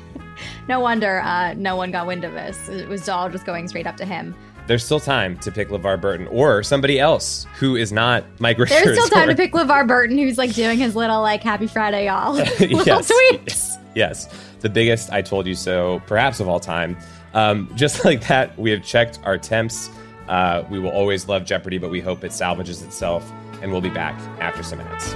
No 0.67 0.79
wonder 0.79 1.21
uh, 1.21 1.53
no 1.53 1.75
one 1.75 1.91
got 1.91 2.07
wind 2.07 2.23
of 2.23 2.33
this. 2.33 2.67
It 2.69 2.87
was 2.89 3.07
all 3.09 3.29
just 3.29 3.45
going 3.45 3.67
straight 3.67 3.87
up 3.87 3.97
to 3.97 4.05
him. 4.05 4.35
There's 4.67 4.83
still 4.83 4.99
time 4.99 5.37
to 5.39 5.51
pick 5.51 5.69
LeVar 5.69 6.01
Burton 6.01 6.27
or 6.27 6.61
somebody 6.61 6.99
else 6.99 7.47
who 7.57 7.77
is 7.77 7.93
not 7.93 8.25
Mike 8.39 8.57
Richards. 8.57 8.83
There's 8.83 8.97
still 9.05 9.07
time 9.17 9.29
or- 9.29 9.31
to 9.33 9.37
pick 9.37 9.53
LeVar 9.53 9.87
Burton, 9.87 10.17
who's 10.17 10.37
like 10.37 10.53
doing 10.53 10.77
his 10.77 10.93
little 10.95 11.21
like 11.21 11.41
Happy 11.41 11.67
Friday, 11.67 12.07
y'all 12.07 12.33
little 12.59 12.83
Yes. 12.83 13.11
tweets. 13.11 13.73
Yes, 13.95 14.27
the 14.59 14.69
biggest 14.69 15.11
I 15.11 15.23
told 15.23 15.47
you 15.47 15.55
so, 15.55 16.03
perhaps 16.05 16.39
of 16.39 16.47
all 16.47 16.59
time. 16.59 16.95
Um, 17.33 17.71
just 17.75 18.05
like 18.05 18.27
that, 18.27 18.55
we 18.59 18.69
have 18.69 18.83
checked 18.83 19.19
our 19.23 19.37
temps. 19.39 19.89
Uh, 20.27 20.63
we 20.69 20.77
will 20.77 20.91
always 20.91 21.27
love 21.27 21.45
Jeopardy, 21.45 21.79
but 21.79 21.89
we 21.89 21.99
hope 21.99 22.23
it 22.23 22.31
salvages 22.31 22.83
itself, 22.83 23.31
and 23.63 23.71
we'll 23.71 23.81
be 23.81 23.89
back 23.89 24.13
after 24.39 24.61
some 24.61 24.77
minutes. 24.77 25.15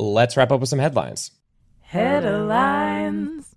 Let's 0.00 0.36
wrap 0.36 0.52
up 0.52 0.60
with 0.60 0.68
some 0.68 0.78
headlines. 0.78 1.32
Headlines. 1.80 3.54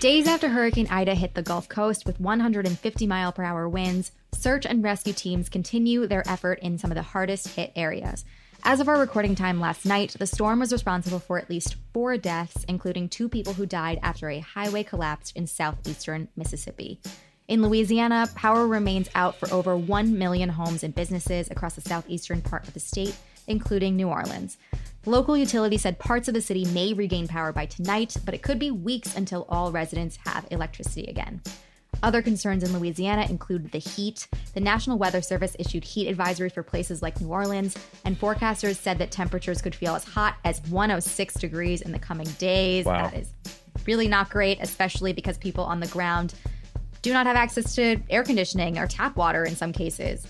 Days 0.00 0.26
after 0.26 0.48
Hurricane 0.48 0.88
Ida 0.90 1.14
hit 1.14 1.34
the 1.34 1.42
Gulf 1.42 1.68
Coast 1.68 2.04
with 2.06 2.18
150 2.18 3.06
mile 3.06 3.32
per 3.32 3.44
hour 3.44 3.68
winds, 3.68 4.10
search 4.34 4.66
and 4.66 4.82
rescue 4.82 5.12
teams 5.12 5.48
continue 5.48 6.06
their 6.06 6.28
effort 6.28 6.58
in 6.58 6.76
some 6.76 6.90
of 6.90 6.96
the 6.96 7.02
hardest 7.02 7.48
hit 7.48 7.72
areas. 7.76 8.24
As 8.64 8.80
of 8.80 8.88
our 8.88 8.98
recording 8.98 9.34
time 9.34 9.60
last 9.60 9.86
night, 9.86 10.16
the 10.18 10.26
storm 10.26 10.58
was 10.58 10.72
responsible 10.72 11.20
for 11.20 11.38
at 11.38 11.48
least 11.48 11.76
four 11.92 12.16
deaths, 12.16 12.64
including 12.64 13.08
two 13.08 13.28
people 13.28 13.52
who 13.52 13.64
died 13.64 14.00
after 14.02 14.28
a 14.28 14.40
highway 14.40 14.82
collapsed 14.82 15.36
in 15.36 15.46
southeastern 15.46 16.28
Mississippi. 16.36 17.00
In 17.46 17.60
Louisiana, 17.60 18.26
power 18.34 18.66
remains 18.66 19.10
out 19.14 19.36
for 19.36 19.52
over 19.52 19.76
1 19.76 20.16
million 20.16 20.48
homes 20.48 20.82
and 20.82 20.94
businesses 20.94 21.50
across 21.50 21.74
the 21.74 21.82
southeastern 21.82 22.40
part 22.40 22.66
of 22.66 22.72
the 22.72 22.80
state, 22.80 23.14
including 23.46 23.96
New 23.96 24.08
Orleans. 24.08 24.56
The 25.02 25.10
local 25.10 25.36
utility 25.36 25.76
said 25.76 25.98
parts 25.98 26.26
of 26.26 26.32
the 26.32 26.40
city 26.40 26.64
may 26.64 26.94
regain 26.94 27.28
power 27.28 27.52
by 27.52 27.66
tonight, 27.66 28.16
but 28.24 28.32
it 28.32 28.42
could 28.42 28.58
be 28.58 28.70
weeks 28.70 29.14
until 29.14 29.44
all 29.50 29.72
residents 29.72 30.18
have 30.24 30.46
electricity 30.50 31.04
again. 31.04 31.42
Other 32.02 32.22
concerns 32.22 32.64
in 32.64 32.72
Louisiana 32.72 33.26
include 33.28 33.70
the 33.72 33.78
heat. 33.78 34.26
The 34.54 34.60
National 34.60 34.96
Weather 34.96 35.20
Service 35.20 35.54
issued 35.58 35.84
heat 35.84 36.14
advisories 36.14 36.52
for 36.52 36.62
places 36.62 37.02
like 37.02 37.20
New 37.20 37.28
Orleans, 37.28 37.76
and 38.06 38.18
forecasters 38.18 38.76
said 38.76 38.96
that 38.98 39.10
temperatures 39.10 39.60
could 39.60 39.74
feel 39.74 39.94
as 39.94 40.04
hot 40.04 40.36
as 40.46 40.62
106 40.70 41.34
degrees 41.34 41.82
in 41.82 41.92
the 41.92 41.98
coming 41.98 42.28
days. 42.38 42.86
Wow. 42.86 43.10
That 43.10 43.14
is 43.18 43.28
really 43.86 44.08
not 44.08 44.30
great, 44.30 44.58
especially 44.62 45.12
because 45.12 45.36
people 45.36 45.64
on 45.64 45.80
the 45.80 45.86
ground 45.88 46.32
do 47.04 47.12
not 47.12 47.26
have 47.26 47.36
access 47.36 47.74
to 47.74 47.98
air 48.08 48.24
conditioning 48.24 48.78
or 48.78 48.86
tap 48.86 49.14
water 49.14 49.44
in 49.44 49.54
some 49.54 49.72
cases. 49.72 50.26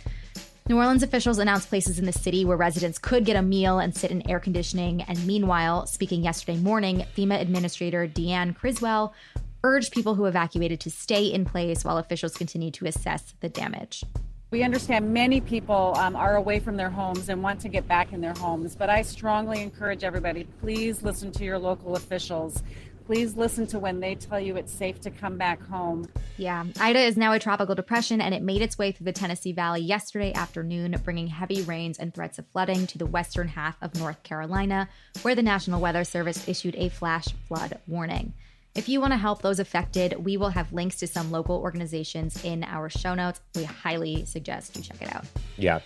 New 0.68 0.76
Orleans 0.76 1.04
officials 1.04 1.38
announced 1.38 1.68
places 1.68 2.00
in 2.00 2.04
the 2.04 2.12
city 2.12 2.44
where 2.44 2.56
residents 2.56 2.98
could 2.98 3.24
get 3.24 3.36
a 3.36 3.42
meal 3.42 3.78
and 3.78 3.96
sit 3.96 4.10
in 4.10 4.28
air 4.28 4.40
conditioning. 4.40 5.02
And 5.02 5.24
meanwhile, 5.24 5.86
speaking 5.86 6.24
yesterday 6.24 6.58
morning, 6.58 7.04
FEMA 7.16 7.40
Administrator 7.40 8.08
Deanne 8.08 8.56
Criswell 8.56 9.14
urged 9.62 9.92
people 9.92 10.16
who 10.16 10.24
evacuated 10.24 10.80
to 10.80 10.90
stay 10.90 11.26
in 11.26 11.44
place 11.44 11.84
while 11.84 11.96
officials 11.96 12.36
continue 12.36 12.72
to 12.72 12.86
assess 12.86 13.34
the 13.38 13.48
damage. 13.48 14.02
We 14.50 14.64
understand 14.64 15.12
many 15.12 15.40
people 15.40 15.94
um, 15.96 16.16
are 16.16 16.36
away 16.36 16.58
from 16.58 16.76
their 16.76 16.90
homes 16.90 17.28
and 17.28 17.42
want 17.42 17.60
to 17.60 17.68
get 17.68 17.86
back 17.86 18.12
in 18.12 18.20
their 18.20 18.34
homes, 18.34 18.74
but 18.74 18.90
I 18.90 19.02
strongly 19.02 19.62
encourage 19.62 20.02
everybody 20.02 20.44
please 20.60 21.02
listen 21.02 21.30
to 21.32 21.44
your 21.44 21.58
local 21.58 21.94
officials. 21.94 22.62
Please 23.06 23.36
listen 23.36 23.66
to 23.66 23.78
when 23.78 24.00
they 24.00 24.14
tell 24.14 24.40
you 24.40 24.56
it's 24.56 24.72
safe 24.72 25.00
to 25.02 25.10
come 25.10 25.36
back 25.36 25.62
home. 25.62 26.08
Yeah, 26.38 26.64
Ida 26.80 27.00
is 27.00 27.16
now 27.16 27.32
a 27.32 27.38
tropical 27.38 27.74
depression 27.74 28.20
and 28.20 28.34
it 28.34 28.42
made 28.42 28.62
its 28.62 28.78
way 28.78 28.92
through 28.92 29.04
the 29.04 29.12
Tennessee 29.12 29.52
Valley 29.52 29.82
yesterday 29.82 30.32
afternoon, 30.32 30.96
bringing 31.04 31.26
heavy 31.26 31.62
rains 31.62 31.98
and 31.98 32.14
threats 32.14 32.38
of 32.38 32.46
flooding 32.46 32.86
to 32.88 32.98
the 32.98 33.06
western 33.06 33.48
half 33.48 33.76
of 33.82 33.94
North 33.96 34.22
Carolina, 34.22 34.88
where 35.22 35.34
the 35.34 35.42
National 35.42 35.80
Weather 35.80 36.04
Service 36.04 36.48
issued 36.48 36.76
a 36.76 36.88
flash 36.88 37.26
flood 37.46 37.78
warning. 37.86 38.32
If 38.74 38.88
you 38.88 39.00
want 39.00 39.12
to 39.12 39.18
help 39.18 39.42
those 39.42 39.60
affected, 39.60 40.24
we 40.24 40.36
will 40.36 40.48
have 40.48 40.72
links 40.72 40.98
to 41.00 41.06
some 41.06 41.30
local 41.30 41.56
organizations 41.56 42.42
in 42.42 42.64
our 42.64 42.88
show 42.88 43.14
notes. 43.14 43.40
We 43.54 43.64
highly 43.64 44.24
suggest 44.24 44.76
you 44.76 44.82
check 44.82 45.00
it 45.00 45.14
out. 45.14 45.26
Yeah. 45.56 45.80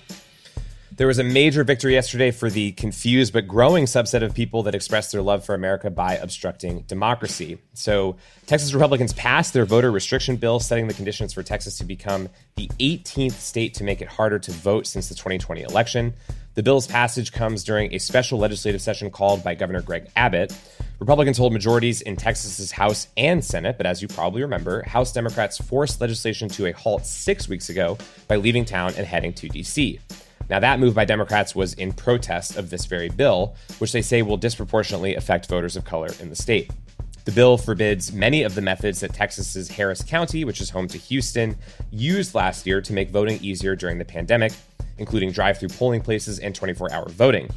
There 0.98 1.06
was 1.06 1.20
a 1.20 1.24
major 1.24 1.62
victory 1.62 1.92
yesterday 1.92 2.32
for 2.32 2.50
the 2.50 2.72
confused 2.72 3.32
but 3.32 3.46
growing 3.46 3.84
subset 3.84 4.24
of 4.24 4.34
people 4.34 4.64
that 4.64 4.74
expressed 4.74 5.12
their 5.12 5.22
love 5.22 5.44
for 5.44 5.54
America 5.54 5.90
by 5.90 6.16
obstructing 6.16 6.80
democracy. 6.88 7.58
So, 7.72 8.16
Texas 8.46 8.74
Republicans 8.74 9.12
passed 9.12 9.52
their 9.52 9.64
voter 9.64 9.92
restriction 9.92 10.38
bill, 10.38 10.58
setting 10.58 10.88
the 10.88 10.94
conditions 10.94 11.32
for 11.32 11.44
Texas 11.44 11.78
to 11.78 11.84
become 11.84 12.28
the 12.56 12.66
18th 12.80 13.34
state 13.34 13.74
to 13.74 13.84
make 13.84 14.02
it 14.02 14.08
harder 14.08 14.40
to 14.40 14.50
vote 14.50 14.88
since 14.88 15.08
the 15.08 15.14
2020 15.14 15.62
election. 15.62 16.14
The 16.54 16.64
bill's 16.64 16.88
passage 16.88 17.30
comes 17.30 17.62
during 17.62 17.94
a 17.94 17.98
special 17.98 18.40
legislative 18.40 18.82
session 18.82 19.12
called 19.12 19.44
by 19.44 19.54
Governor 19.54 19.82
Greg 19.82 20.10
Abbott. 20.16 20.52
Republicans 20.98 21.38
hold 21.38 21.52
majorities 21.52 22.00
in 22.00 22.16
Texas's 22.16 22.72
House 22.72 23.06
and 23.16 23.44
Senate, 23.44 23.76
but 23.76 23.86
as 23.86 24.02
you 24.02 24.08
probably 24.08 24.42
remember, 24.42 24.82
House 24.82 25.12
Democrats 25.12 25.58
forced 25.58 26.00
legislation 26.00 26.48
to 26.48 26.66
a 26.66 26.72
halt 26.72 27.06
six 27.06 27.48
weeks 27.48 27.68
ago 27.68 27.96
by 28.26 28.34
leaving 28.34 28.64
town 28.64 28.94
and 28.96 29.06
heading 29.06 29.32
to 29.34 29.48
D.C. 29.48 30.00
Now, 30.48 30.60
that 30.60 30.80
move 30.80 30.94
by 30.94 31.04
Democrats 31.04 31.54
was 31.54 31.74
in 31.74 31.92
protest 31.92 32.56
of 32.56 32.70
this 32.70 32.86
very 32.86 33.08
bill, 33.08 33.54
which 33.78 33.92
they 33.92 34.02
say 34.02 34.22
will 34.22 34.36
disproportionately 34.36 35.14
affect 35.14 35.48
voters 35.48 35.76
of 35.76 35.84
color 35.84 36.08
in 36.20 36.30
the 36.30 36.36
state. 36.36 36.70
The 37.26 37.32
bill 37.32 37.58
forbids 37.58 38.10
many 38.10 38.42
of 38.42 38.54
the 38.54 38.62
methods 38.62 39.00
that 39.00 39.12
Texas's 39.12 39.68
Harris 39.68 40.02
County, 40.02 40.46
which 40.46 40.62
is 40.62 40.70
home 40.70 40.88
to 40.88 40.96
Houston, 40.96 41.58
used 41.90 42.34
last 42.34 42.66
year 42.66 42.80
to 42.80 42.92
make 42.94 43.10
voting 43.10 43.38
easier 43.42 43.76
during 43.76 43.98
the 43.98 44.04
pandemic, 44.06 44.52
including 44.96 45.32
drive 45.32 45.58
through 45.58 45.68
polling 45.68 46.00
places 46.00 46.38
and 46.38 46.54
24 46.54 46.90
hour 46.90 47.06
voting. 47.10 47.50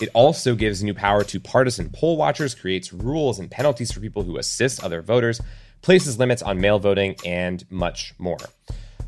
It 0.00 0.10
also 0.14 0.54
gives 0.54 0.84
new 0.84 0.94
power 0.94 1.24
to 1.24 1.40
partisan 1.40 1.90
poll 1.90 2.16
watchers, 2.16 2.54
creates 2.54 2.92
rules 2.92 3.40
and 3.40 3.50
penalties 3.50 3.90
for 3.90 3.98
people 3.98 4.22
who 4.22 4.38
assist 4.38 4.84
other 4.84 5.02
voters, 5.02 5.40
places 5.82 6.18
limits 6.18 6.40
on 6.40 6.60
mail 6.60 6.78
voting, 6.78 7.16
and 7.26 7.64
much 7.70 8.14
more. 8.18 8.38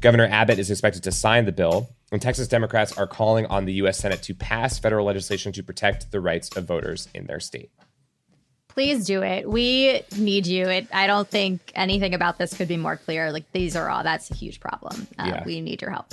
Governor 0.00 0.26
Abbott 0.26 0.59
is 0.59 0.70
expected 0.70 1.04
to 1.04 1.12
sign 1.12 1.44
the 1.44 1.52
bill, 1.52 1.90
and 2.12 2.20
Texas 2.20 2.49
Democrats 2.49 2.96
are 2.99 3.07
calling 3.07 3.46
on 3.46 3.64
the 3.64 3.75
U.S. 3.75 3.99
Senate 3.99 4.23
to 4.25 4.35
pass 4.35 4.79
federal 4.79 5.07
legislation 5.07 5.53
to 5.53 5.62
protect 5.62 6.11
the 6.11 6.20
rights 6.20 6.57
of 6.57 6.64
voters 6.64 7.09
in 7.14 7.27
their 7.27 7.40
state. 7.40 7.70
Please 8.68 9.05
do 9.05 9.23
it. 9.23 9.49
We 9.49 10.03
need 10.16 10.46
you. 10.46 10.68
It, 10.68 10.87
I 10.92 11.07
don't 11.07 11.29
think 11.29 11.73
anything 11.75 12.14
about 12.14 12.38
this 12.38 12.55
could 12.55 12.68
be 12.68 12.77
more 12.77 12.96
clear. 12.96 13.33
Like, 13.33 13.51
these 13.53 13.75
are 13.77 13.88
all, 13.90 14.03
that's 14.05 14.31
a 14.31 14.35
huge 14.35 14.61
problem. 14.61 15.07
Uh, 15.18 15.25
Yeah. 15.27 15.44
We 15.44 15.61
need 15.61 15.83
your 15.83 15.90
help. 15.90 16.07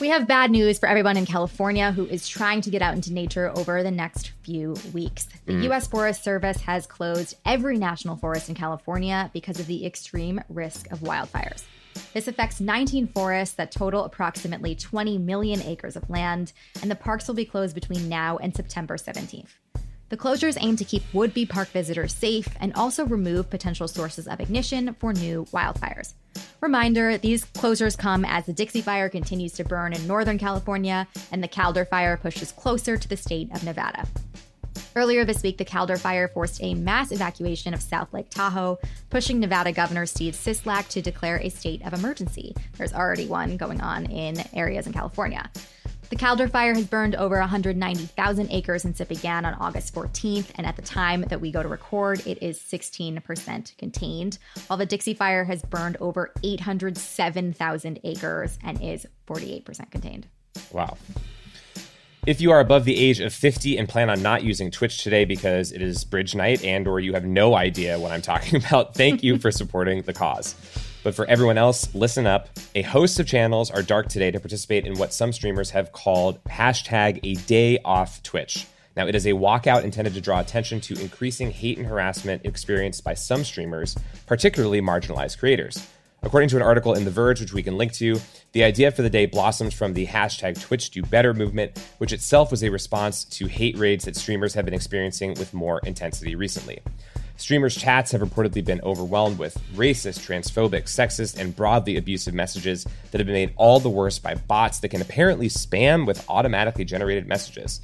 We 0.00 0.08
have 0.08 0.26
bad 0.26 0.50
news 0.50 0.80
for 0.80 0.88
everyone 0.88 1.16
in 1.16 1.24
California 1.24 1.92
who 1.92 2.04
is 2.06 2.26
trying 2.26 2.60
to 2.62 2.70
get 2.70 2.82
out 2.82 2.94
into 2.94 3.12
nature 3.12 3.52
over 3.56 3.82
the 3.84 3.92
next 3.92 4.32
few 4.42 4.74
weeks. 4.92 5.28
The 5.46 5.52
Mm. 5.52 5.62
U.S. 5.64 5.86
Forest 5.86 6.24
Service 6.24 6.60
has 6.62 6.84
closed 6.86 7.36
every 7.44 7.78
national 7.78 8.16
forest 8.16 8.48
in 8.48 8.56
California 8.56 9.30
because 9.32 9.60
of 9.60 9.66
the 9.68 9.86
extreme 9.86 10.40
risk 10.48 10.90
of 10.90 11.00
wildfires. 11.00 11.62
This 12.14 12.28
affects 12.28 12.60
19 12.60 13.08
forests 13.08 13.56
that 13.56 13.72
total 13.72 14.04
approximately 14.04 14.76
20 14.76 15.18
million 15.18 15.60
acres 15.62 15.96
of 15.96 16.08
land, 16.08 16.52
and 16.80 16.88
the 16.88 16.94
parks 16.94 17.26
will 17.26 17.34
be 17.34 17.44
closed 17.44 17.74
between 17.74 18.08
now 18.08 18.36
and 18.36 18.54
September 18.54 18.96
17th. 18.96 19.48
The 20.10 20.16
closures 20.16 20.56
aim 20.60 20.76
to 20.76 20.84
keep 20.84 21.02
would 21.12 21.34
be 21.34 21.44
park 21.44 21.68
visitors 21.70 22.14
safe 22.14 22.46
and 22.60 22.72
also 22.74 23.04
remove 23.04 23.50
potential 23.50 23.88
sources 23.88 24.28
of 24.28 24.38
ignition 24.38 24.94
for 25.00 25.12
new 25.12 25.44
wildfires. 25.46 26.12
Reminder 26.60 27.18
these 27.18 27.44
closures 27.46 27.98
come 27.98 28.24
as 28.24 28.46
the 28.46 28.52
Dixie 28.52 28.80
Fire 28.80 29.08
continues 29.08 29.54
to 29.54 29.64
burn 29.64 29.92
in 29.92 30.06
Northern 30.06 30.38
California 30.38 31.08
and 31.32 31.42
the 31.42 31.48
Caldor 31.48 31.88
Fire 31.88 32.16
pushes 32.16 32.52
closer 32.52 32.96
to 32.96 33.08
the 33.08 33.16
state 33.16 33.50
of 33.52 33.64
Nevada. 33.64 34.06
Earlier 34.96 35.24
this 35.24 35.42
week, 35.42 35.58
the 35.58 35.64
Caldor 35.64 35.98
Fire 35.98 36.28
forced 36.28 36.62
a 36.62 36.72
mass 36.74 37.10
evacuation 37.10 37.74
of 37.74 37.82
South 37.82 38.12
Lake 38.12 38.30
Tahoe, 38.30 38.78
pushing 39.10 39.40
Nevada 39.40 39.72
Governor 39.72 40.06
Steve 40.06 40.34
Sisolak 40.34 40.86
to 40.88 41.02
declare 41.02 41.38
a 41.38 41.48
state 41.48 41.84
of 41.84 41.94
emergency. 41.94 42.54
There's 42.78 42.94
already 42.94 43.26
one 43.26 43.56
going 43.56 43.80
on 43.80 44.06
in 44.06 44.36
areas 44.54 44.86
in 44.86 44.92
California. 44.92 45.50
The 46.10 46.16
Caldor 46.16 46.48
Fire 46.48 46.74
has 46.74 46.86
burned 46.86 47.16
over 47.16 47.40
190,000 47.40 48.48
acres 48.52 48.82
since 48.82 49.00
it 49.00 49.08
began 49.08 49.44
on 49.44 49.54
August 49.54 49.92
14th, 49.94 50.50
and 50.54 50.64
at 50.64 50.76
the 50.76 50.82
time 50.82 51.22
that 51.22 51.40
we 51.40 51.50
go 51.50 51.60
to 51.60 51.68
record, 51.68 52.24
it 52.24 52.40
is 52.40 52.60
16% 52.60 53.76
contained, 53.76 54.38
while 54.68 54.76
the 54.76 54.86
Dixie 54.86 55.14
Fire 55.14 55.42
has 55.42 55.62
burned 55.62 55.96
over 55.98 56.30
807,000 56.44 57.98
acres 58.04 58.58
and 58.62 58.80
is 58.80 59.08
48% 59.26 59.90
contained. 59.90 60.28
Wow. 60.70 60.96
If 62.26 62.40
you 62.40 62.52
are 62.52 62.60
above 62.60 62.86
the 62.86 62.98
age 62.98 63.20
of 63.20 63.34
50 63.34 63.76
and 63.76 63.86
plan 63.86 64.08
on 64.08 64.22
not 64.22 64.42
using 64.42 64.70
Twitch 64.70 65.02
today 65.02 65.26
because 65.26 65.72
it 65.72 65.82
is 65.82 66.04
bridge 66.04 66.34
night 66.34 66.64
and 66.64 66.88
or 66.88 66.98
you 66.98 67.12
have 67.12 67.26
no 67.26 67.54
idea 67.54 67.98
what 67.98 68.12
I'm 68.12 68.22
talking 68.22 68.56
about, 68.64 68.94
thank 68.94 69.22
you 69.22 69.38
for 69.38 69.50
supporting 69.50 70.00
the 70.00 70.14
cause. 70.14 70.54
But 71.02 71.14
for 71.14 71.26
everyone 71.26 71.58
else, 71.58 71.94
listen 71.94 72.26
up. 72.26 72.48
A 72.74 72.80
host 72.80 73.20
of 73.20 73.26
channels 73.26 73.70
are 73.70 73.82
dark 73.82 74.08
today 74.08 74.30
to 74.30 74.40
participate 74.40 74.86
in 74.86 74.94
what 74.94 75.12
some 75.12 75.34
streamers 75.34 75.68
have 75.70 75.92
called 75.92 76.42
hashtag 76.44 77.20
a 77.24 77.34
day 77.44 77.78
off 77.84 78.22
Twitch. 78.22 78.66
Now, 78.96 79.06
it 79.06 79.14
is 79.14 79.26
a 79.26 79.32
walkout 79.32 79.84
intended 79.84 80.14
to 80.14 80.22
draw 80.22 80.40
attention 80.40 80.80
to 80.82 80.98
increasing 80.98 81.50
hate 81.50 81.76
and 81.76 81.86
harassment 81.86 82.46
experienced 82.46 83.04
by 83.04 83.12
some 83.12 83.44
streamers, 83.44 83.98
particularly 84.26 84.80
marginalized 84.80 85.38
creators. 85.38 85.86
According 86.24 86.48
to 86.48 86.56
an 86.56 86.62
article 86.62 86.94
in 86.94 87.04
The 87.04 87.10
Verge, 87.10 87.40
which 87.42 87.52
we 87.52 87.62
can 87.62 87.76
link 87.76 87.92
to, 87.94 88.18
the 88.52 88.64
idea 88.64 88.90
for 88.90 89.02
the 89.02 89.10
day 89.10 89.26
blossoms 89.26 89.74
from 89.74 89.92
the 89.92 90.06
hashtag 90.06 90.58
Twitch 90.58 90.90
Do 90.90 91.02
Better 91.02 91.34
movement, 91.34 91.78
which 91.98 92.14
itself 92.14 92.50
was 92.50 92.64
a 92.64 92.70
response 92.70 93.24
to 93.24 93.46
hate 93.46 93.76
raids 93.76 94.06
that 94.06 94.16
streamers 94.16 94.54
have 94.54 94.64
been 94.64 94.72
experiencing 94.72 95.34
with 95.34 95.52
more 95.52 95.80
intensity 95.84 96.34
recently. 96.34 96.80
Streamers' 97.36 97.76
chats 97.76 98.12
have 98.12 98.22
reportedly 98.22 98.64
been 98.64 98.80
overwhelmed 98.80 99.38
with 99.38 99.60
racist, 99.74 100.20
transphobic, 100.26 100.84
sexist, 100.84 101.38
and 101.38 101.54
broadly 101.54 101.98
abusive 101.98 102.32
messages 102.32 102.86
that 103.10 103.18
have 103.18 103.26
been 103.26 103.34
made 103.34 103.52
all 103.56 103.78
the 103.78 103.90
worse 103.90 104.18
by 104.18 104.34
bots 104.34 104.78
that 104.78 104.88
can 104.88 105.02
apparently 105.02 105.48
spam 105.48 106.06
with 106.06 106.24
automatically 106.30 106.86
generated 106.86 107.28
messages. 107.28 107.82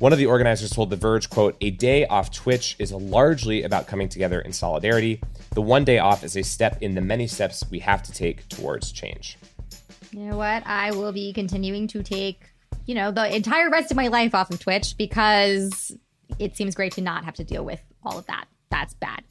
One 0.00 0.12
of 0.12 0.18
the 0.18 0.26
organizers 0.26 0.70
told 0.70 0.90
The 0.90 0.96
Verge, 0.96 1.30
quote, 1.30 1.56
a 1.60 1.70
day 1.70 2.06
off 2.06 2.30
Twitch 2.30 2.76
is 2.78 2.92
largely 2.92 3.62
about 3.62 3.86
coming 3.86 4.08
together 4.08 4.40
in 4.40 4.52
solidarity. 4.52 5.20
The 5.52 5.62
one 5.62 5.84
day 5.84 5.98
off 5.98 6.22
is 6.22 6.36
a 6.36 6.42
step 6.42 6.78
in 6.80 6.94
the 6.94 7.00
many 7.00 7.26
steps 7.26 7.64
we 7.70 7.80
have 7.80 8.02
to 8.04 8.12
take 8.12 8.48
towards 8.48 8.92
change. 8.92 9.36
You 10.12 10.26
know 10.26 10.36
what? 10.36 10.64
I 10.66 10.92
will 10.92 11.12
be 11.12 11.32
continuing 11.32 11.88
to 11.88 12.02
take, 12.02 12.42
you 12.86 12.94
know, 12.94 13.10
the 13.10 13.34
entire 13.34 13.68
rest 13.68 13.90
of 13.90 13.96
my 13.96 14.08
life 14.08 14.34
off 14.34 14.50
of 14.50 14.60
Twitch 14.60 14.96
because 14.96 15.92
it 16.38 16.56
seems 16.56 16.74
great 16.74 16.92
to 16.92 17.00
not 17.00 17.24
have 17.24 17.34
to 17.34 17.44
deal 17.44 17.64
with 17.64 17.80
all 18.04 18.18
of 18.18 18.26
that. 18.26 18.46
That's 18.70 18.94
bad. 18.94 19.24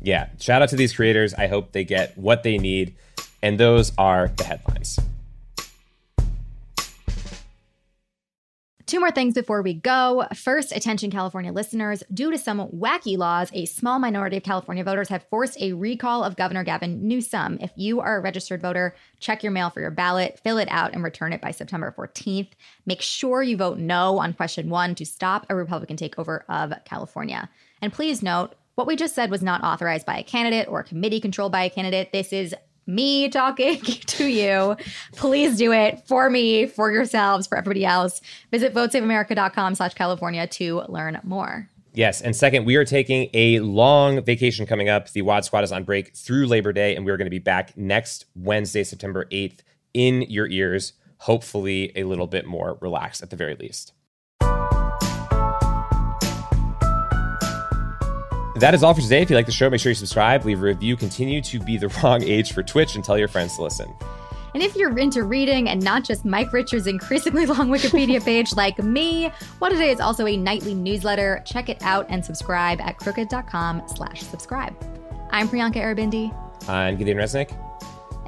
Yeah, 0.00 0.28
shout 0.38 0.62
out 0.62 0.70
to 0.70 0.76
these 0.76 0.94
creators. 0.94 1.34
I 1.34 1.46
hope 1.46 1.72
they 1.72 1.84
get 1.84 2.16
what 2.16 2.42
they 2.42 2.58
need. 2.58 2.94
And 3.42 3.58
those 3.58 3.92
are 3.98 4.28
the 4.36 4.44
headlines. 4.44 4.98
Two 8.86 9.00
more 9.00 9.10
things 9.10 9.34
before 9.34 9.62
we 9.62 9.74
go. 9.74 10.28
First, 10.32 10.70
attention 10.70 11.10
California 11.10 11.52
listeners. 11.52 12.04
Due 12.14 12.30
to 12.30 12.38
some 12.38 12.68
wacky 12.68 13.18
laws, 13.18 13.50
a 13.52 13.66
small 13.66 13.98
minority 13.98 14.36
of 14.36 14.44
California 14.44 14.84
voters 14.84 15.08
have 15.08 15.26
forced 15.28 15.60
a 15.60 15.72
recall 15.72 16.22
of 16.22 16.36
Governor 16.36 16.62
Gavin 16.62 17.08
Newsom. 17.08 17.58
If 17.60 17.72
you 17.74 17.98
are 17.98 18.16
a 18.16 18.20
registered 18.20 18.62
voter, 18.62 18.94
check 19.18 19.42
your 19.42 19.50
mail 19.50 19.70
for 19.70 19.80
your 19.80 19.90
ballot, 19.90 20.38
fill 20.44 20.58
it 20.58 20.68
out, 20.70 20.94
and 20.94 21.02
return 21.02 21.32
it 21.32 21.40
by 21.40 21.50
September 21.50 21.92
14th. 21.98 22.50
Make 22.86 23.02
sure 23.02 23.42
you 23.42 23.56
vote 23.56 23.78
no 23.78 24.20
on 24.20 24.34
question 24.34 24.70
one 24.70 24.94
to 24.94 25.04
stop 25.04 25.46
a 25.50 25.56
Republican 25.56 25.96
takeover 25.96 26.42
of 26.48 26.72
California. 26.84 27.50
And 27.82 27.92
please 27.92 28.22
note, 28.22 28.54
what 28.76 28.86
we 28.86 28.94
just 28.94 29.16
said 29.16 29.30
was 29.30 29.42
not 29.42 29.64
authorized 29.64 30.06
by 30.06 30.18
a 30.18 30.22
candidate 30.22 30.68
or 30.68 30.80
a 30.80 30.84
committee 30.84 31.18
controlled 31.18 31.50
by 31.50 31.64
a 31.64 31.70
candidate. 31.70 32.12
This 32.12 32.32
is 32.32 32.54
me 32.86 33.28
talking 33.28 33.80
to 33.80 34.26
you. 34.26 34.76
Please 35.12 35.56
do 35.56 35.72
it 35.72 36.02
for 36.06 36.30
me, 36.30 36.66
for 36.66 36.90
yourselves, 36.90 37.46
for 37.46 37.58
everybody 37.58 37.84
else. 37.84 38.20
Visit 38.50 38.74
votesaveamerica.com 38.74 39.74
slash 39.74 39.94
California 39.94 40.46
to 40.46 40.82
learn 40.88 41.20
more. 41.24 41.68
Yes. 41.96 42.20
And 42.20 42.36
second, 42.36 42.66
we 42.66 42.76
are 42.76 42.84
taking 42.84 43.30
a 43.32 43.58
long 43.60 44.22
vacation 44.22 44.66
coming 44.66 44.90
up. 44.90 45.10
The 45.12 45.22
WAD 45.22 45.46
Squad 45.46 45.64
is 45.64 45.72
on 45.72 45.84
break 45.84 46.14
through 46.14 46.46
Labor 46.46 46.74
Day, 46.74 46.94
and 46.94 47.06
we're 47.06 47.16
going 47.16 47.26
to 47.26 47.30
be 47.30 47.38
back 47.38 47.74
next 47.74 48.26
Wednesday, 48.34 48.84
September 48.84 49.24
8th, 49.32 49.60
in 49.94 50.20
your 50.22 50.46
ears, 50.48 50.92
hopefully 51.16 51.92
a 51.96 52.04
little 52.04 52.26
bit 52.26 52.44
more 52.44 52.76
relaxed 52.82 53.22
at 53.22 53.30
the 53.30 53.36
very 53.36 53.54
least. 53.54 53.94
That 58.58 58.72
is 58.74 58.82
all 58.82 58.94
for 58.94 59.02
today. 59.02 59.20
If 59.20 59.28
you 59.28 59.36
like 59.36 59.46
the 59.46 59.52
show, 59.52 59.68
make 59.68 59.80
sure 59.80 59.90
you 59.90 59.94
subscribe, 59.94 60.44
leave 60.44 60.58
a 60.58 60.62
review, 60.62 60.96
continue 60.96 61.42
to 61.42 61.60
be 61.60 61.76
the 61.76 61.88
wrong 62.02 62.22
age 62.22 62.52
for 62.52 62.62
Twitch, 62.62 62.94
and 62.94 63.04
tell 63.04 63.18
your 63.18 63.28
friends 63.28 63.56
to 63.56 63.62
listen. 63.62 63.92
And 64.54 64.62
if 64.62 64.74
you're 64.74 64.96
into 64.98 65.24
reading 65.24 65.68
and 65.68 65.84
not 65.84 66.02
just 66.02 66.24
Mike 66.24 66.50
Richards' 66.54 66.86
increasingly 66.86 67.44
long 67.46 67.68
Wikipedia 67.68 68.24
page 68.24 68.56
like 68.56 68.78
me, 68.78 69.30
What 69.58 69.72
A 69.72 69.76
Day 69.76 69.90
is 69.90 70.00
also 70.00 70.26
a 70.26 70.36
nightly 70.36 70.72
newsletter. 70.72 71.42
Check 71.44 71.68
it 71.68 71.82
out 71.82 72.06
and 72.08 72.24
subscribe 72.24 72.80
at 72.80 72.96
crooked.com 72.96 73.82
slash 73.94 74.22
subscribe. 74.22 74.74
I'm 75.30 75.48
Priyanka 75.48 75.76
Aribindi. 75.76 76.34
I'm 76.66 76.96
Gideon 76.96 77.18
Resnick. 77.18 77.54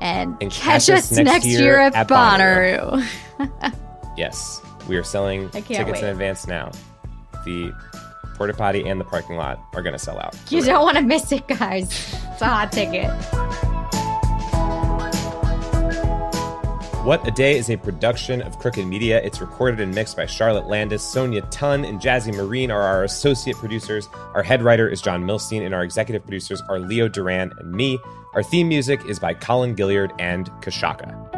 And, 0.00 0.36
And 0.42 0.52
catch, 0.52 0.90
us 0.90 1.10
next 1.10 1.46
year, 1.46 1.78
at, 1.78 2.06
Bonnaroo. 2.06 3.02
Yes, 4.18 4.60
we 4.88 4.96
are 4.96 5.04
selling 5.04 5.48
tickets 5.50 6.00
in 6.00 6.06
advance 6.06 6.48
now. 6.48 6.72
The 7.44 7.72
porta 8.38 8.54
potty 8.54 8.88
and 8.88 9.00
the 9.00 9.04
parking 9.04 9.36
lot 9.36 9.60
are 9.74 9.82
going 9.82 9.92
to 9.92 9.98
sell 9.98 10.18
out. 10.18 10.34
you 10.48 10.62
don't 10.62 10.84
want 10.84 10.96
to 10.96 11.02
miss 11.02 11.30
it, 11.32 11.46
guys. 11.48 11.90
It's 12.32 12.40
a 12.40 12.46
hot 12.46 12.72
ticket. 12.72 13.10
What 17.04 17.26
a 17.26 17.30
Day 17.30 17.56
is 17.56 17.70
a 17.70 17.76
production 17.76 18.42
of 18.42 18.58
Crooked 18.58 18.86
Media. 18.86 19.20
It's 19.22 19.40
recorded 19.40 19.80
and 19.80 19.94
mixed 19.94 20.16
by 20.16 20.26
Charlotte 20.26 20.66
Landis. 20.66 21.02
Sonia 21.02 21.40
Tun 21.50 21.84
and 21.84 22.00
Jazzy 22.00 22.34
Marine 22.34 22.70
are 22.70 22.82
our 22.82 23.02
associate 23.02 23.56
producers. 23.56 24.08
Our 24.34 24.42
head 24.42 24.62
writer 24.62 24.88
is 24.88 25.00
Jon 25.00 25.24
Millstein, 25.24 25.64
and 25.64 25.74
our 25.74 25.82
executive 25.82 26.22
producers 26.22 26.62
are 26.68 26.78
Leo 26.78 27.08
Duran 27.08 27.52
and 27.58 27.72
me. 27.72 27.98
Our 28.34 28.42
theme 28.42 28.68
music 28.68 29.00
is 29.06 29.18
by 29.18 29.32
Colin 29.32 29.74
Gilliard 29.74 30.12
and 30.18 30.50
Kashaka. 30.60 31.37